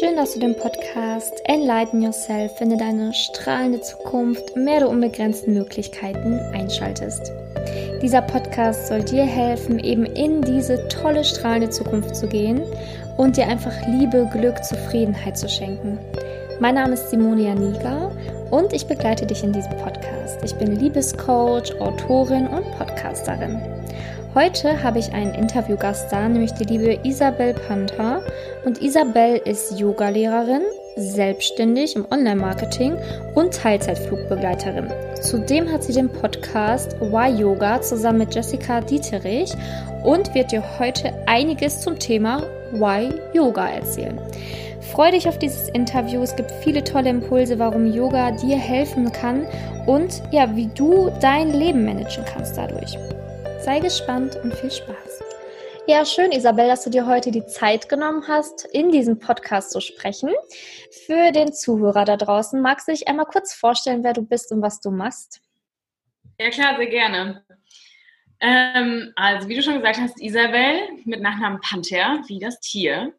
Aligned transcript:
Schön, 0.00 0.16
dass 0.16 0.32
du 0.32 0.40
den 0.40 0.56
Podcast 0.56 1.42
Enlighten 1.44 2.00
Yourself, 2.00 2.56
finde 2.56 2.78
deine 2.78 3.12
strahlende 3.12 3.82
Zukunft, 3.82 4.56
mehr 4.56 4.78
der 4.78 4.88
unbegrenzten 4.88 5.52
Möglichkeiten 5.52 6.38
einschaltest. 6.54 7.30
Dieser 8.00 8.22
Podcast 8.22 8.86
soll 8.86 9.02
dir 9.02 9.24
helfen, 9.24 9.78
eben 9.78 10.06
in 10.06 10.40
diese 10.40 10.88
tolle 10.88 11.22
strahlende 11.22 11.68
Zukunft 11.68 12.16
zu 12.16 12.26
gehen 12.28 12.62
und 13.18 13.36
dir 13.36 13.46
einfach 13.46 13.74
Liebe, 13.88 14.26
Glück, 14.32 14.64
Zufriedenheit 14.64 15.36
zu 15.36 15.50
schenken. 15.50 15.98
Mein 16.60 16.76
Name 16.76 16.94
ist 16.94 17.10
Simonia 17.10 17.54
Niger 17.54 18.10
und 18.50 18.72
ich 18.72 18.86
begleite 18.86 19.26
dich 19.26 19.44
in 19.44 19.52
diesem 19.52 19.76
Podcast. 19.76 20.42
Ich 20.42 20.54
bin 20.54 20.76
Liebescoach, 20.76 21.78
Autorin 21.78 22.46
und 22.46 22.64
Podcasterin. 22.78 23.79
Heute 24.32 24.80
habe 24.84 25.00
ich 25.00 25.12
einen 25.12 25.34
Interviewgast 25.34 26.12
da, 26.12 26.28
nämlich 26.28 26.52
die 26.52 26.62
liebe 26.62 27.00
Isabel 27.02 27.52
Panther. 27.52 28.22
Und 28.64 28.80
Isabel 28.80 29.38
ist 29.44 29.76
Yogalehrerin, 29.76 30.62
selbstständig 30.94 31.96
im 31.96 32.06
Online-Marketing 32.12 32.96
und 33.34 33.52
Teilzeitflugbegleiterin. 33.52 34.86
Zudem 35.20 35.68
hat 35.72 35.82
sie 35.82 35.94
den 35.94 36.08
Podcast 36.08 36.94
Why 37.00 37.40
Yoga 37.40 37.82
zusammen 37.82 38.18
mit 38.18 38.32
Jessica 38.32 38.80
Dieterich 38.80 39.52
und 40.04 40.32
wird 40.32 40.52
dir 40.52 40.62
heute 40.78 41.12
einiges 41.26 41.80
zum 41.80 41.98
Thema 41.98 42.44
Why 42.70 43.12
Yoga 43.32 43.68
erzählen. 43.68 44.16
Freue 44.92 45.10
dich 45.10 45.26
auf 45.26 45.40
dieses 45.40 45.70
Interview. 45.70 46.22
Es 46.22 46.36
gibt 46.36 46.52
viele 46.62 46.84
tolle 46.84 47.10
Impulse, 47.10 47.58
warum 47.58 47.92
Yoga 47.92 48.30
dir 48.30 48.56
helfen 48.56 49.10
kann 49.10 49.44
und 49.86 50.22
ja, 50.30 50.54
wie 50.54 50.68
du 50.68 51.10
dein 51.20 51.52
Leben 51.52 51.84
managen 51.84 52.24
kannst 52.24 52.56
dadurch. 52.56 52.96
Sei 53.62 53.78
gespannt 53.78 54.36
und 54.42 54.54
viel 54.54 54.70
Spaß. 54.70 55.20
Ja, 55.86 56.06
schön, 56.06 56.32
Isabel, 56.32 56.66
dass 56.68 56.84
du 56.84 56.90
dir 56.90 57.06
heute 57.06 57.30
die 57.30 57.44
Zeit 57.44 57.90
genommen 57.90 58.26
hast, 58.26 58.64
in 58.64 58.90
diesem 58.90 59.18
Podcast 59.18 59.72
zu 59.72 59.80
sprechen. 59.80 60.30
Für 61.06 61.30
den 61.30 61.52
Zuhörer 61.52 62.06
da 62.06 62.16
draußen, 62.16 62.60
magst 62.62 62.88
du 62.88 62.92
dich 62.92 63.06
einmal 63.06 63.26
kurz 63.26 63.52
vorstellen, 63.52 64.02
wer 64.02 64.14
du 64.14 64.22
bist 64.22 64.50
und 64.50 64.62
was 64.62 64.80
du 64.80 64.90
machst? 64.90 65.42
Ja, 66.38 66.48
klar, 66.48 66.76
sehr 66.78 66.86
gerne. 66.86 67.44
Ähm, 68.40 69.12
also, 69.14 69.46
wie 69.48 69.56
du 69.56 69.62
schon 69.62 69.76
gesagt 69.76 69.98
hast, 69.98 70.20
Isabel 70.20 70.80
mit 71.04 71.20
Nachnamen 71.20 71.60
Panther, 71.60 72.22
wie 72.28 72.38
das 72.38 72.60
Tier. 72.60 73.12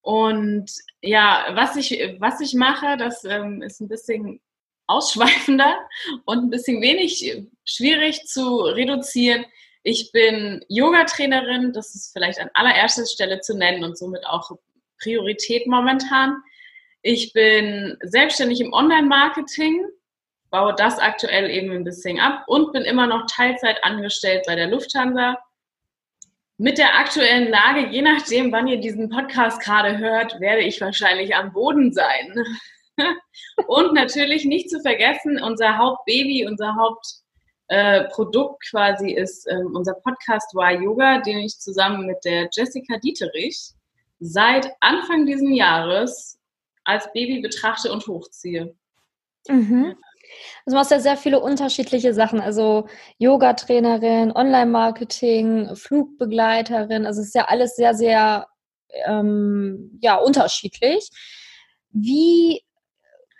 Und 0.00 0.70
ja, 1.02 1.48
was 1.52 1.76
ich, 1.76 2.16
was 2.18 2.40
ich 2.40 2.54
mache, 2.54 2.96
das 2.96 3.24
ähm, 3.24 3.60
ist 3.60 3.80
ein 3.80 3.88
bisschen 3.88 4.40
ausschweifender 4.86 5.76
und 6.24 6.38
ein 6.44 6.50
bisschen 6.50 6.80
wenig 6.80 7.46
schwierig 7.64 8.24
zu 8.26 8.60
reduzieren. 8.60 9.44
Ich 9.84 10.12
bin 10.12 10.64
Yoga-Trainerin, 10.68 11.72
das 11.72 11.94
ist 11.94 12.12
vielleicht 12.12 12.40
an 12.40 12.50
allererster 12.54 13.04
Stelle 13.04 13.40
zu 13.40 13.56
nennen 13.56 13.82
und 13.82 13.98
somit 13.98 14.24
auch 14.26 14.50
Priorität 15.02 15.66
momentan. 15.66 16.36
Ich 17.02 17.32
bin 17.32 17.98
selbstständig 18.02 18.60
im 18.60 18.72
Online-Marketing, 18.72 19.84
baue 20.50 20.74
das 20.74 21.00
aktuell 21.00 21.50
eben 21.50 21.72
ein 21.72 21.82
bisschen 21.82 22.20
ab 22.20 22.44
und 22.46 22.72
bin 22.72 22.82
immer 22.82 23.08
noch 23.08 23.26
Teilzeit 23.26 23.82
angestellt 23.82 24.44
bei 24.46 24.54
der 24.54 24.68
Lufthansa. 24.68 25.36
Mit 26.58 26.78
der 26.78 26.96
aktuellen 26.96 27.48
Lage, 27.48 27.88
je 27.88 28.02
nachdem, 28.02 28.52
wann 28.52 28.68
ihr 28.68 28.78
diesen 28.78 29.08
Podcast 29.08 29.60
gerade 29.60 29.98
hört, 29.98 30.38
werde 30.38 30.62
ich 30.62 30.80
wahrscheinlich 30.80 31.34
am 31.34 31.52
Boden 31.52 31.92
sein. 31.92 32.44
und 33.66 33.94
natürlich 33.94 34.44
nicht 34.44 34.70
zu 34.70 34.80
vergessen, 34.80 35.42
unser 35.42 35.76
Hauptbaby, 35.76 36.46
unser 36.46 36.76
Haupt 36.76 37.21
äh, 37.72 38.04
Produkt 38.10 38.68
quasi 38.68 39.12
ist 39.12 39.50
ähm, 39.50 39.74
unser 39.74 39.94
Podcast 39.94 40.52
Why 40.52 40.84
Yoga, 40.84 41.22
den 41.22 41.38
ich 41.38 41.58
zusammen 41.58 42.04
mit 42.04 42.18
der 42.22 42.50
Jessica 42.52 42.98
Dieterich 42.98 43.72
seit 44.20 44.70
Anfang 44.80 45.24
dieses 45.24 45.48
Jahres 45.48 46.38
als 46.84 47.10
Baby 47.14 47.40
betrachte 47.40 47.90
und 47.90 48.06
hochziehe. 48.06 48.76
Mhm. 49.48 49.96
Also 50.66 50.74
du 50.74 50.74
machst 50.74 50.90
ja 50.90 51.00
sehr 51.00 51.16
viele 51.16 51.40
unterschiedliche 51.40 52.12
Sachen, 52.12 52.42
also 52.42 52.88
Yoga-Trainerin, 53.16 54.32
Online-Marketing, 54.32 55.74
Flugbegleiterin, 55.74 57.06
also 57.06 57.22
es 57.22 57.28
ist 57.28 57.34
ja 57.34 57.46
alles 57.46 57.74
sehr, 57.74 57.94
sehr 57.94 58.48
ähm, 59.06 59.98
ja, 60.02 60.16
unterschiedlich. 60.16 61.08
Wie 61.90 62.62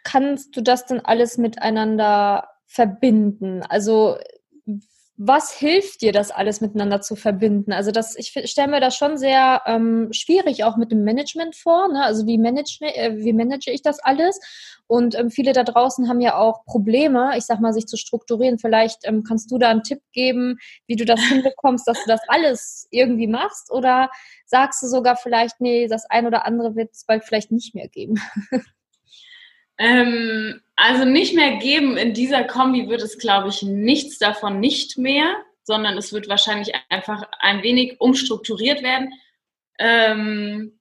kannst 0.05 0.57
du 0.57 0.63
das 0.63 0.87
denn 0.87 1.05
alles 1.05 1.37
miteinander 1.37 2.49
verbinden? 2.73 3.63
Also 3.69 4.17
was 5.19 5.53
hilft 5.53 6.01
dir, 6.01 6.11
das 6.11 6.31
alles 6.31 6.61
miteinander 6.61 7.01
zu 7.01 7.17
verbinden? 7.17 7.73
Also 7.73 7.93
das, 7.93 8.17
ich 8.17 8.33
stelle 8.51 8.69
mir 8.69 8.81
das 8.81 8.97
schon 8.97 9.19
sehr 9.19 9.63
ähm, 9.67 10.09
schwierig 10.13 10.65
auch 10.65 10.77
mit 10.77 10.91
dem 10.91 11.05
Management 11.05 11.55
vor. 11.55 11.89
Ne? 11.89 12.03
Also 12.03 12.27
wie 12.27 12.39
manage, 12.39 12.79
äh, 12.81 13.17
wie 13.19 13.35
manage 13.35 13.71
ich 13.71 13.83
das 13.83 14.01
alles? 14.01 14.41
Und 14.87 15.15
ähm, 15.17 15.31
viele 15.31 15.53
da 15.53 15.65
draußen 15.65 16.09
haben 16.09 16.21
ja 16.21 16.37
auch 16.39 16.65
Probleme, 16.65 17.33
ich 17.37 17.45
sag 17.45 17.61
mal, 17.61 17.75
sich 17.75 17.87
zu 17.87 17.97
strukturieren. 17.97 18.59
Vielleicht 18.59 19.07
ähm, 19.07 19.23
kannst 19.23 19.51
du 19.53 19.59
da 19.59 19.69
einen 19.69 19.83
Tipp 19.83 20.01
geben, 20.13 20.57
wie 20.87 20.97
du 20.97 21.05
das 21.05 21.21
hinbekommst, 21.29 21.87
dass 21.87 22.03
du 22.03 22.09
das 22.09 22.21
alles 22.29 22.89
irgendwie 22.91 23.29
machst? 23.29 23.71
Oder 23.71 24.11
sagst 24.47 24.83
du 24.83 24.87
sogar 24.87 25.17
vielleicht, 25.17 25.61
nee, 25.61 25.89
das 25.89 26.07
ein 26.07 26.27
oder 26.27 26.47
andere 26.47 26.75
wird 26.75 26.91
es 26.95 27.05
bald 27.05 27.23
vielleicht 27.25 27.53
nicht 27.53 27.75
mehr 27.75 27.89
geben? 27.89 28.15
Ähm, 29.79 30.61
also 30.83 31.05
nicht 31.05 31.37
mehr 31.37 31.59
geben 31.59 31.97
in 31.97 32.13
dieser 32.13 32.43
Kombi 32.43 32.89
wird 32.89 33.03
es, 33.03 33.17
glaube 33.17 33.51
ich, 33.51 33.63
nichts 33.63 34.19
davon 34.19 34.59
nicht 34.59 34.99
mehr, 34.99 35.37
sondern 35.63 35.97
es 35.97 36.13
wird 36.13 36.29
wahrscheinlich 36.29 36.75
einfach 36.89 37.23
ein 37.39 37.63
wenig 37.63 38.01
umstrukturiert 38.01 38.83
werden. 38.83 39.13
Ähm, 39.79 40.81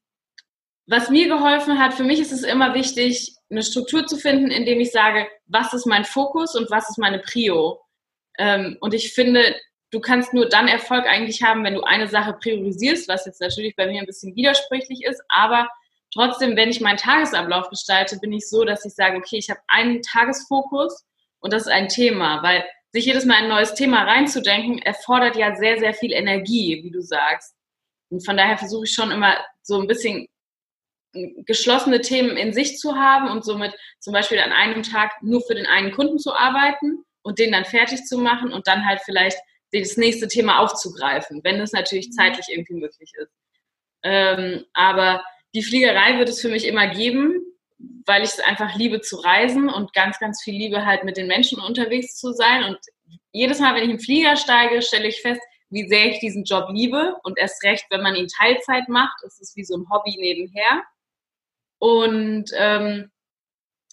was 0.87 1.11
mir 1.11 1.27
geholfen 1.27 1.77
hat, 1.77 1.93
für 1.93 2.03
mich 2.03 2.19
ist 2.19 2.31
es 2.31 2.41
immer 2.41 2.73
wichtig, 2.73 3.35
eine 3.51 3.61
Struktur 3.61 4.07
zu 4.07 4.17
finden, 4.17 4.49
indem 4.49 4.79
ich 4.79 4.91
sage, 4.91 5.27
was 5.45 5.71
ist 5.75 5.85
mein 5.85 6.03
Fokus 6.03 6.55
und 6.55 6.71
was 6.71 6.89
ist 6.89 6.97
meine 6.97 7.19
Prio. 7.19 7.79
Ähm, 8.39 8.77
und 8.81 8.95
ich 8.95 9.13
finde, 9.13 9.55
du 9.91 9.99
kannst 9.99 10.33
nur 10.33 10.49
dann 10.49 10.67
Erfolg 10.67 11.05
eigentlich 11.05 11.43
haben, 11.43 11.63
wenn 11.63 11.75
du 11.75 11.83
eine 11.83 12.07
Sache 12.07 12.33
priorisierst, 12.33 13.07
was 13.07 13.27
jetzt 13.27 13.39
natürlich 13.39 13.75
bei 13.75 13.85
mir 13.85 13.99
ein 13.99 14.07
bisschen 14.07 14.35
widersprüchlich 14.35 15.03
ist, 15.03 15.21
aber 15.29 15.69
Trotzdem, 16.13 16.55
wenn 16.55 16.69
ich 16.69 16.81
meinen 16.81 16.97
Tagesablauf 16.97 17.69
gestalte, 17.69 18.19
bin 18.19 18.33
ich 18.33 18.47
so, 18.49 18.65
dass 18.65 18.85
ich 18.85 18.93
sage, 18.93 19.17
okay, 19.17 19.37
ich 19.37 19.49
habe 19.49 19.61
einen 19.67 20.01
Tagesfokus 20.01 21.05
und 21.39 21.53
das 21.53 21.63
ist 21.63 21.71
ein 21.71 21.87
Thema, 21.87 22.43
weil 22.43 22.65
sich 22.91 23.05
jedes 23.05 23.25
Mal 23.25 23.43
ein 23.43 23.47
neues 23.47 23.73
Thema 23.73 24.03
reinzudenken, 24.03 24.79
erfordert 24.79 25.37
ja 25.37 25.55
sehr, 25.55 25.79
sehr 25.79 25.93
viel 25.93 26.11
Energie, 26.11 26.81
wie 26.83 26.91
du 26.91 27.01
sagst. 27.01 27.55
Und 28.09 28.25
von 28.25 28.35
daher 28.35 28.57
versuche 28.57 28.83
ich 28.83 28.93
schon 28.93 29.11
immer 29.11 29.37
so 29.61 29.79
ein 29.79 29.87
bisschen 29.87 30.27
geschlossene 31.45 32.01
Themen 32.01 32.37
in 32.37 32.53
sich 32.53 32.77
zu 32.77 32.95
haben 32.95 33.29
und 33.29 33.43
somit 33.43 33.73
zum 33.99 34.13
Beispiel 34.13 34.39
an 34.39 34.51
einem 34.51 34.83
Tag 34.83 35.21
nur 35.21 35.41
für 35.41 35.55
den 35.55 35.65
einen 35.65 35.91
Kunden 35.91 36.19
zu 36.19 36.33
arbeiten 36.33 37.03
und 37.21 37.39
den 37.39 37.51
dann 37.51 37.65
fertig 37.65 38.03
zu 38.05 38.17
machen 38.17 38.53
und 38.53 38.67
dann 38.67 38.85
halt 38.85 39.01
vielleicht 39.03 39.37
das 39.73 39.97
nächste 39.97 40.27
Thema 40.27 40.59
aufzugreifen, 40.59 41.41
wenn 41.43 41.59
es 41.59 41.71
natürlich 41.71 42.09
mhm. 42.09 42.13
zeitlich 42.13 42.45
irgendwie 42.49 42.75
möglich 42.75 43.11
ist. 43.15 43.31
Ähm, 44.03 44.65
aber 44.73 45.23
die 45.53 45.63
Fliegerei 45.63 46.17
wird 46.17 46.29
es 46.29 46.41
für 46.41 46.49
mich 46.49 46.65
immer 46.67 46.87
geben, 46.87 47.41
weil 48.05 48.23
ich 48.23 48.29
es 48.29 48.39
einfach 48.39 48.75
liebe 48.75 49.01
zu 49.01 49.17
reisen 49.17 49.69
und 49.69 49.93
ganz, 49.93 50.19
ganz 50.19 50.41
viel 50.41 50.55
liebe 50.55 50.85
halt 50.85 51.03
mit 51.03 51.17
den 51.17 51.27
Menschen 51.27 51.59
unterwegs 51.59 52.17
zu 52.17 52.33
sein. 52.33 52.63
Und 52.63 52.77
jedes 53.31 53.59
Mal, 53.59 53.75
wenn 53.75 53.83
ich 53.83 53.89
im 53.89 53.99
Flieger 53.99 54.35
steige, 54.35 54.81
stelle 54.81 55.07
ich 55.07 55.21
fest, 55.21 55.41
wie 55.69 55.87
sehr 55.87 56.11
ich 56.11 56.19
diesen 56.19 56.43
Job 56.43 56.69
liebe. 56.69 57.15
Und 57.23 57.37
erst 57.37 57.63
recht, 57.63 57.85
wenn 57.89 58.01
man 58.01 58.15
ihn 58.15 58.27
Teilzeit 58.27 58.87
macht, 58.89 59.23
ist 59.23 59.41
es 59.41 59.55
wie 59.55 59.63
so 59.63 59.77
ein 59.77 59.89
Hobby 59.89 60.15
nebenher. 60.19 60.83
Und 61.79 62.51
ähm, 62.55 63.11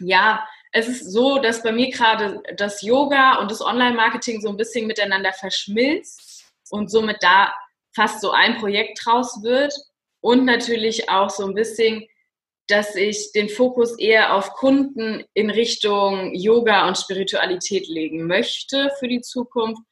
ja, 0.01 0.47
es 0.73 0.89
ist 0.89 1.11
so, 1.13 1.39
dass 1.39 1.63
bei 1.63 1.73
mir 1.73 1.91
gerade 1.91 2.43
das 2.57 2.83
Yoga 2.83 3.39
und 3.39 3.51
das 3.51 3.63
Online-Marketing 3.63 4.41
so 4.41 4.49
ein 4.49 4.57
bisschen 4.57 4.87
miteinander 4.87 5.33
verschmilzt 5.33 6.53
und 6.71 6.91
somit 6.91 7.19
da 7.21 7.55
fast 7.95 8.21
so 8.21 8.31
ein 8.31 8.59
Projekt 8.59 9.01
draus 9.03 9.43
wird. 9.43 9.73
Und 10.21 10.45
natürlich 10.45 11.09
auch 11.11 11.31
so 11.31 11.47
ein 11.47 11.55
bisschen, 11.55 12.07
dass 12.67 12.95
ich 12.97 13.33
den 13.33 13.49
Fokus 13.49 13.99
eher 13.99 14.35
auf 14.35 14.53
Kunden 14.53 15.25
in 15.33 15.51
Richtung 15.51 16.35
Yoga 16.35 16.87
und 16.87 16.99
Spiritualität 16.99 17.89
legen 17.89 18.27
möchte 18.27 18.91
für 18.99 19.09
die 19.09 19.23
Zukunft. 19.23 19.83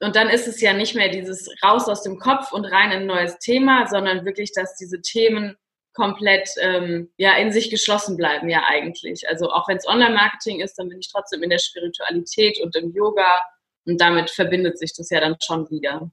Und 0.00 0.16
dann 0.16 0.28
ist 0.28 0.46
es 0.46 0.60
ja 0.60 0.72
nicht 0.72 0.94
mehr 0.94 1.08
dieses 1.08 1.48
raus 1.62 1.88
aus 1.88 2.02
dem 2.02 2.18
Kopf 2.18 2.52
und 2.52 2.64
rein 2.64 2.92
in 2.92 3.00
ein 3.00 3.06
neues 3.06 3.38
Thema, 3.38 3.86
sondern 3.86 4.24
wirklich, 4.24 4.52
dass 4.52 4.76
diese 4.76 5.00
Themen 5.00 5.56
komplett 5.92 6.48
ähm, 6.60 7.10
ja 7.16 7.36
in 7.36 7.52
sich 7.52 7.70
geschlossen 7.70 8.16
bleiben 8.16 8.48
ja 8.48 8.64
eigentlich. 8.66 9.28
Also 9.28 9.50
auch 9.50 9.68
wenn 9.68 9.76
es 9.76 9.86
Online-Marketing 9.86 10.60
ist, 10.60 10.74
dann 10.74 10.88
bin 10.88 11.00
ich 11.00 11.10
trotzdem 11.10 11.42
in 11.42 11.50
der 11.50 11.58
Spiritualität 11.58 12.60
und 12.60 12.76
im 12.76 12.92
Yoga 12.92 13.42
und 13.86 14.00
damit 14.00 14.30
verbindet 14.30 14.78
sich 14.78 14.94
das 14.94 15.10
ja 15.10 15.20
dann 15.20 15.36
schon 15.42 15.68
wieder. 15.70 16.10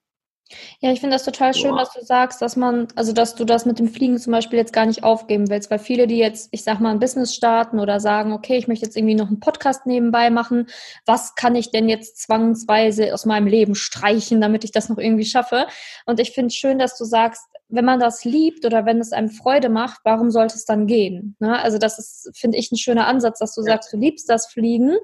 Ja, 0.79 0.91
ich 0.91 0.99
finde 0.99 1.15
das 1.15 1.25
total 1.25 1.53
schön, 1.53 1.71
Boah. 1.71 1.79
dass 1.79 1.93
du 1.93 2.03
sagst, 2.03 2.41
dass 2.41 2.55
man, 2.55 2.87
also 2.95 3.13
dass 3.13 3.35
du 3.35 3.45
das 3.45 3.65
mit 3.65 3.79
dem 3.79 3.87
Fliegen 3.87 4.17
zum 4.17 4.31
Beispiel 4.31 4.57
jetzt 4.57 4.73
gar 4.73 4.85
nicht 4.85 5.03
aufgeben 5.03 5.49
willst, 5.49 5.69
weil 5.69 5.79
viele, 5.79 6.07
die 6.07 6.17
jetzt, 6.17 6.49
ich 6.51 6.63
sag 6.63 6.79
mal, 6.79 6.91
ein 6.91 6.99
Business 6.99 7.35
starten 7.35 7.79
oder 7.79 7.99
sagen, 7.99 8.33
okay, 8.33 8.57
ich 8.57 8.67
möchte 8.67 8.85
jetzt 8.85 8.95
irgendwie 8.95 9.15
noch 9.15 9.27
einen 9.27 9.39
Podcast 9.39 9.85
nebenbei 9.85 10.29
machen, 10.29 10.67
was 11.05 11.35
kann 11.35 11.55
ich 11.55 11.71
denn 11.71 11.89
jetzt 11.89 12.21
zwangsweise 12.21 13.13
aus 13.13 13.25
meinem 13.25 13.47
Leben 13.47 13.75
streichen, 13.75 14.39
damit 14.39 14.63
ich 14.63 14.71
das 14.71 14.89
noch 14.89 14.97
irgendwie 14.97 15.25
schaffe? 15.25 15.67
Und 16.05 16.19
ich 16.19 16.31
finde 16.31 16.47
es 16.47 16.55
schön, 16.55 16.79
dass 16.79 16.97
du 16.97 17.05
sagst, 17.05 17.43
wenn 17.69 17.83
man 17.83 17.99
das 17.99 18.23
liebt 18.23 18.65
oder 18.65 18.85
wenn 18.85 18.99
es 18.99 19.11
einem 19.11 19.29
Freude 19.29 19.67
macht, 19.67 19.99
warum 20.05 20.31
sollte 20.31 20.55
es 20.55 20.63
dann 20.63 20.87
gehen? 20.87 21.35
Ne? 21.39 21.59
Also 21.61 21.77
das 21.77 21.99
ist, 21.99 22.31
finde 22.37 22.57
ich, 22.57 22.71
ein 22.71 22.77
schöner 22.77 23.07
Ansatz, 23.07 23.39
dass 23.39 23.53
du 23.53 23.61
sagst, 23.61 23.91
du 23.91 23.97
liebst 23.97 24.29
das 24.29 24.47
Fliegen 24.47 24.95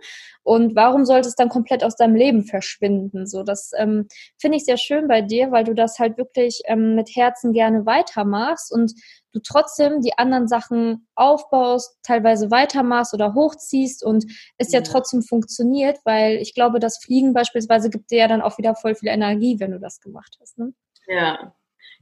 und 0.44 0.74
warum 0.76 1.04
sollte 1.06 1.28
es 1.28 1.36
dann 1.36 1.50
komplett 1.50 1.84
aus 1.84 1.98
deinem 1.98 2.16
Leben 2.16 2.46
verschwinden? 2.46 3.28
So, 3.28 3.44
das 3.44 3.72
ähm, 3.78 4.08
finde 4.40 4.58
ich 4.58 4.66
sehr 4.66 4.78
schön 4.78 5.10
bei 5.10 5.22
dir, 5.22 5.52
weil 5.52 5.66
du 5.66 5.74
das 5.74 6.00
halt 6.00 6.18
wirklich 6.18 6.62
ähm, 6.66 6.96
mit 6.96 7.10
Herzen 7.14 7.52
gerne 7.52 7.86
weitermachst 7.86 8.72
und 8.72 8.94
du 9.34 9.40
trotzdem 9.40 10.02
die 10.02 10.18
anderen 10.18 10.48
Sachen 10.48 11.08
aufbaust, 11.16 11.98
teilweise 12.02 12.50
weitermachst 12.50 13.14
oder 13.14 13.34
hochziehst 13.34 14.06
und 14.06 14.26
es 14.58 14.72
ja. 14.72 14.80
ja 14.80 14.86
trotzdem 14.86 15.22
funktioniert, 15.22 16.00
weil 16.06 16.38
ich 16.38 16.54
glaube, 16.54 16.80
das 16.80 16.98
Fliegen 17.04 17.34
beispielsweise 17.34 17.90
gibt 17.90 18.10
dir 18.10 18.20
ja 18.20 18.28
dann 18.30 18.42
auch 18.42 18.58
wieder 18.58 18.76
voll 18.76 18.96
viel 18.96 19.10
Energie, 19.10 19.60
wenn 19.60 19.72
du 19.72 19.80
das 19.80 20.00
gemacht 20.00 20.38
hast. 20.40 20.58
Ne? 20.58 20.74
Ja, 21.08 21.54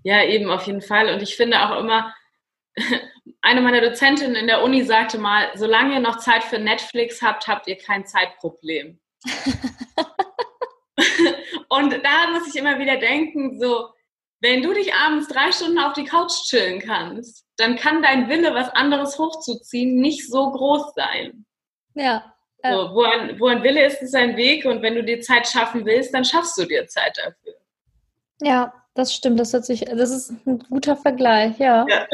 ja, 0.04 0.24
eben 0.24 0.50
auf 0.50 0.66
jeden 0.68 0.82
Fall. 0.82 1.14
Und 1.14 1.22
ich 1.22 1.36
finde 1.36 1.62
auch 1.62 1.80
immer, 1.80 2.14
eine 3.42 3.62
meiner 3.62 3.82
Dozentinnen 3.82 4.36
in 4.36 4.48
der 4.48 4.64
Uni 4.64 4.84
sagte 4.84 5.18
mal, 5.18 5.50
solange 5.56 5.96
ihr 5.96 6.00
noch 6.00 6.18
Zeit 6.18 6.44
für 6.44 6.60
Netflix 6.60 7.22
habt, 7.22 7.48
habt 7.48 7.68
ihr 7.68 7.78
kein 7.78 8.06
Zeitproblem. 8.06 9.00
und 11.70 11.94
da 12.04 12.30
muss 12.32 12.48
ich 12.48 12.56
immer 12.56 12.80
wieder 12.80 12.98
denken, 12.98 13.60
so, 13.60 13.90
wenn 14.40 14.64
du 14.64 14.74
dich 14.74 14.94
abends 14.94 15.28
drei 15.28 15.52
Stunden 15.52 15.80
auf 15.80 15.94
die 15.94 16.06
Couch 16.06 16.34
chillen 16.50 16.80
kannst, 16.80 17.46
dann 17.58 17.76
kann 17.76 18.02
dein 18.02 18.28
Wille, 18.28 18.56
was 18.56 18.70
anderes 18.70 19.20
hochzuziehen, 19.20 20.00
nicht 20.00 20.28
so 20.28 20.52
groß 20.52 20.94
sein. 20.96 21.46
Ja. 21.94 22.34
So, 22.64 22.94
wo, 22.94 23.04
ein, 23.04 23.40
wo 23.40 23.48
ein 23.48 23.64
Wille 23.64 23.86
ist, 23.86 24.02
ist 24.02 24.16
ein 24.16 24.38
Weg 24.38 24.66
und 24.66 24.82
wenn 24.82 24.96
du 24.96 25.04
dir 25.04 25.20
Zeit 25.22 25.48
schaffen 25.48 25.86
willst, 25.86 26.14
dann 26.14 26.24
schaffst 26.24 26.58
du 26.58 26.66
dir 26.66 26.88
Zeit 26.88 27.18
dafür. 27.18 27.56
Ja, 28.40 28.81
das 28.94 29.14
stimmt, 29.14 29.40
das 29.40 29.54
hört 29.54 29.66
sich, 29.66 29.86
das 29.86 30.12
ist 30.12 30.34
ein 30.46 30.60
guter 30.70 30.98
Vergleich, 30.98 31.58
ja. 31.60 31.86
Ja, 31.88 32.08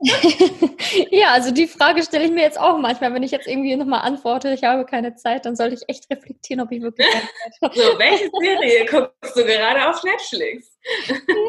ja 1.10 1.28
also 1.32 1.50
die 1.50 1.66
Frage 1.66 2.02
stelle 2.02 2.24
ich 2.24 2.30
mir 2.30 2.42
jetzt 2.42 2.58
auch 2.58 2.78
manchmal, 2.78 3.14
wenn 3.14 3.22
ich 3.22 3.30
jetzt 3.30 3.46
irgendwie 3.46 3.74
nochmal 3.76 4.02
antworte, 4.02 4.52
ich 4.52 4.64
habe 4.64 4.84
keine 4.84 5.14
Zeit, 5.14 5.46
dann 5.46 5.56
sollte 5.56 5.74
ich 5.74 5.82
echt 5.88 6.10
reflektieren, 6.10 6.60
ob 6.60 6.72
ich 6.72 6.82
wirklich 6.82 7.08
keine 7.08 7.22
Zeit 7.22 7.52
habe. 7.62 7.74
So, 7.74 7.98
welche 7.98 8.30
Serie 8.40 8.86
guckst 8.86 9.36
du 9.36 9.44
gerade 9.44 9.88
auf 9.88 10.02
Netflix? 10.02 10.78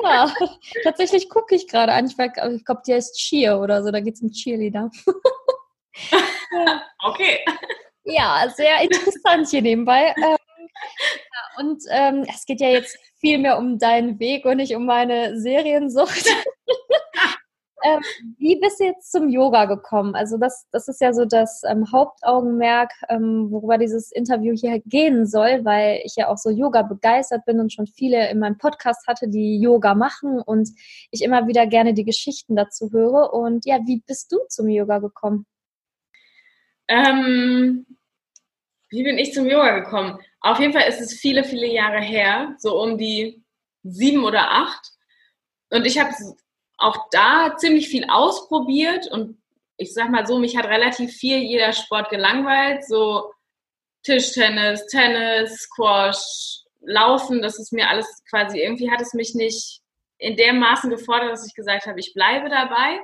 ja, 0.04 0.34
tatsächlich 0.84 1.30
gucke 1.30 1.56
ich 1.56 1.68
gerade 1.68 1.94
an, 1.94 2.06
ich, 2.06 2.14
ich 2.18 2.66
glaube, 2.66 2.82
die 2.86 2.94
heißt 2.94 3.18
Cheer 3.18 3.60
oder 3.60 3.84
so, 3.84 3.92
da 3.92 4.00
geht 4.00 4.16
es 4.16 4.22
um 4.22 4.32
Cheerleader. 4.32 4.90
okay. 7.04 7.40
Ja, 8.06 8.52
sehr 8.56 8.82
interessant 8.82 9.48
hier 9.50 9.62
nebenbei. 9.62 10.14
Und 11.58 11.84
ähm, 11.90 12.26
es 12.28 12.46
geht 12.46 12.62
ja 12.62 12.70
jetzt 12.70 12.98
viel 13.20 13.38
mehr 13.38 13.58
um 13.58 13.78
deinen 13.78 14.20
Weg 14.20 14.46
und 14.46 14.58
nicht 14.58 14.76
um 14.76 14.86
meine 14.86 15.40
Seriensucht. 15.40 16.26
ähm, 17.84 18.02
wie 18.38 18.60
bist 18.60 18.80
du 18.80 18.86
jetzt 18.86 19.12
zum 19.12 19.30
Yoga 19.30 19.66
gekommen? 19.66 20.16
Also 20.16 20.38
das, 20.38 20.68
das 20.72 20.88
ist 20.88 21.02
ja 21.02 21.14
so 21.14 21.26
das 21.26 21.62
ähm, 21.68 21.92
Hauptaugenmerk, 21.92 22.92
ähm, 23.10 23.48
worüber 23.52 23.78
dieses 23.78 24.12
Interview 24.12 24.56
hier 24.56 24.82
gehen 24.86 25.26
soll, 25.28 25.64
weil 25.64 26.02
ich 26.04 26.16
ja 26.16 26.30
auch 26.30 26.38
so 26.38 26.50
Yoga 26.50 26.82
begeistert 26.82 27.46
bin 27.46 27.60
und 27.60 27.72
schon 27.72 27.88
viele 27.88 28.30
in 28.30 28.40
meinem 28.40 28.58
Podcast 28.58 29.06
hatte, 29.08 29.28
die 29.28 29.60
Yoga 29.60 29.96
machen 29.96 30.42
und 30.42 30.70
ich 31.12 31.22
immer 31.22 31.48
wieder 31.48 31.68
gerne 31.68 31.94
die 31.94 32.06
Geschichten 32.06 32.56
dazu 32.56 32.92
höre. 32.92 33.34
Und 33.34 33.66
ja, 33.66 33.80
wie 33.86 34.02
bist 34.06 34.32
du 34.32 34.40
zum 34.48 34.70
Yoga 34.70 35.00
gekommen? 35.00 35.46
Ähm, 36.88 37.86
wie 38.94 39.04
bin 39.04 39.18
ich 39.18 39.34
zum 39.34 39.50
Yoga 39.50 39.80
gekommen? 39.80 40.20
Auf 40.40 40.60
jeden 40.60 40.72
Fall 40.72 40.88
ist 40.88 41.02
es 41.02 41.14
viele, 41.14 41.44
viele 41.44 41.66
Jahre 41.66 42.00
her, 42.00 42.56
so 42.60 42.80
um 42.80 42.98
die 42.98 43.44
sieben 43.82 44.24
oder 44.24 44.52
acht. 44.52 44.92
Und 45.72 45.88
ich 45.88 46.00
habe 46.00 46.14
auch 46.78 47.10
da 47.10 47.56
ziemlich 47.58 47.90
viel 47.90 48.06
ausprobiert 48.08 49.08
und 49.12 49.42
ich 49.78 49.94
sag 49.96 50.12
mal 50.12 50.28
so, 50.28 50.38
mich 50.38 50.56
hat 50.56 50.66
relativ 50.66 51.12
viel 51.12 51.40
jeder 51.40 51.74
Sport 51.74 52.12
gelangweilt, 52.12 52.86
so 52.86 53.32
Tischtennis, 54.04 54.86
Tennis, 54.86 55.62
Squash, 55.62 56.62
Laufen, 56.82 57.42
das 57.42 57.58
ist 57.58 57.74
mir 57.74 57.90
alles 57.90 58.06
quasi, 58.30 58.60
irgendwie 58.60 58.92
hat 58.92 59.02
es 59.02 59.16
mich 59.16 59.34
nicht 59.34 59.82
in 60.20 60.36
dem 60.36 60.60
Maßen 60.60 60.92
gefordert, 60.92 61.32
dass 61.32 61.48
ich 61.48 61.56
gesagt 61.56 61.88
habe, 61.88 62.00
ich 62.00 62.14
bleibe 62.14 62.48
dabei 62.48 63.00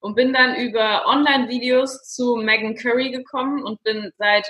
und 0.00 0.14
bin 0.14 0.32
dann 0.32 0.56
über 0.56 1.06
Online-Videos 1.06 2.04
zu 2.14 2.36
Megan 2.36 2.76
Curry 2.76 3.10
gekommen 3.10 3.62
und 3.62 3.82
bin 3.82 4.10
seit 4.16 4.48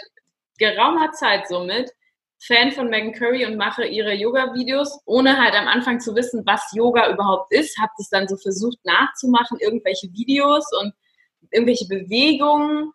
geraumer 0.59 1.13
Zeit 1.13 1.49
somit 1.49 1.91
Fan 2.47 2.73
von 2.73 2.91
Megan 2.91 3.13
Curry 3.13 3.47
und 3.47 3.57
mache 3.57 3.87
ihre 3.87 4.13
Yoga-Videos, 4.13 5.01
ohne 5.07 5.39
halt 5.41 5.55
am 5.55 5.67
Anfang 5.67 5.99
zu 6.01 6.15
wissen, 6.15 6.45
was 6.45 6.73
Yoga 6.75 7.11
überhaupt 7.11 7.53
ist. 7.53 7.79
Habe 7.79 7.93
das 7.97 8.11
dann 8.11 8.29
so 8.29 8.37
versucht 8.37 8.79
nachzumachen, 8.85 9.59
irgendwelche 9.61 10.13
Videos 10.13 10.67
und 10.81 10.93
irgendwelche 11.51 11.87
Bewegungen. 11.89 12.93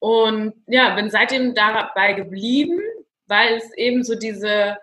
Und 0.00 0.52
ja, 0.66 0.94
bin 0.94 1.10
seitdem 1.10 1.54
dabei 1.54 2.12
geblieben, 2.12 2.80
weil 3.26 3.54
es 3.54 3.72
eben 3.76 4.02
so 4.02 4.16
diese, 4.16 4.76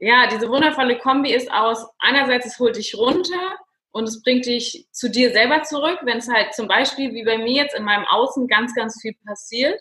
ja, 0.00 0.26
diese 0.26 0.48
wundervolle 0.50 0.98
Kombi 0.98 1.32
ist 1.32 1.50
aus, 1.50 1.86
einerseits 1.98 2.46
es 2.46 2.58
holt 2.58 2.76
dich 2.76 2.94
runter 2.94 3.56
und 3.92 4.06
es 4.06 4.22
bringt 4.22 4.44
dich 4.44 4.86
zu 4.92 5.08
dir 5.08 5.32
selber 5.32 5.62
zurück, 5.62 6.00
wenn 6.02 6.18
es 6.18 6.28
halt 6.28 6.54
zum 6.54 6.68
Beispiel 6.68 7.14
wie 7.14 7.24
bei 7.24 7.38
mir 7.38 7.62
jetzt 7.62 7.74
in 7.74 7.84
meinem 7.84 8.04
Außen 8.04 8.48
ganz, 8.48 8.74
ganz 8.74 9.00
viel 9.00 9.14
passiert 9.24 9.80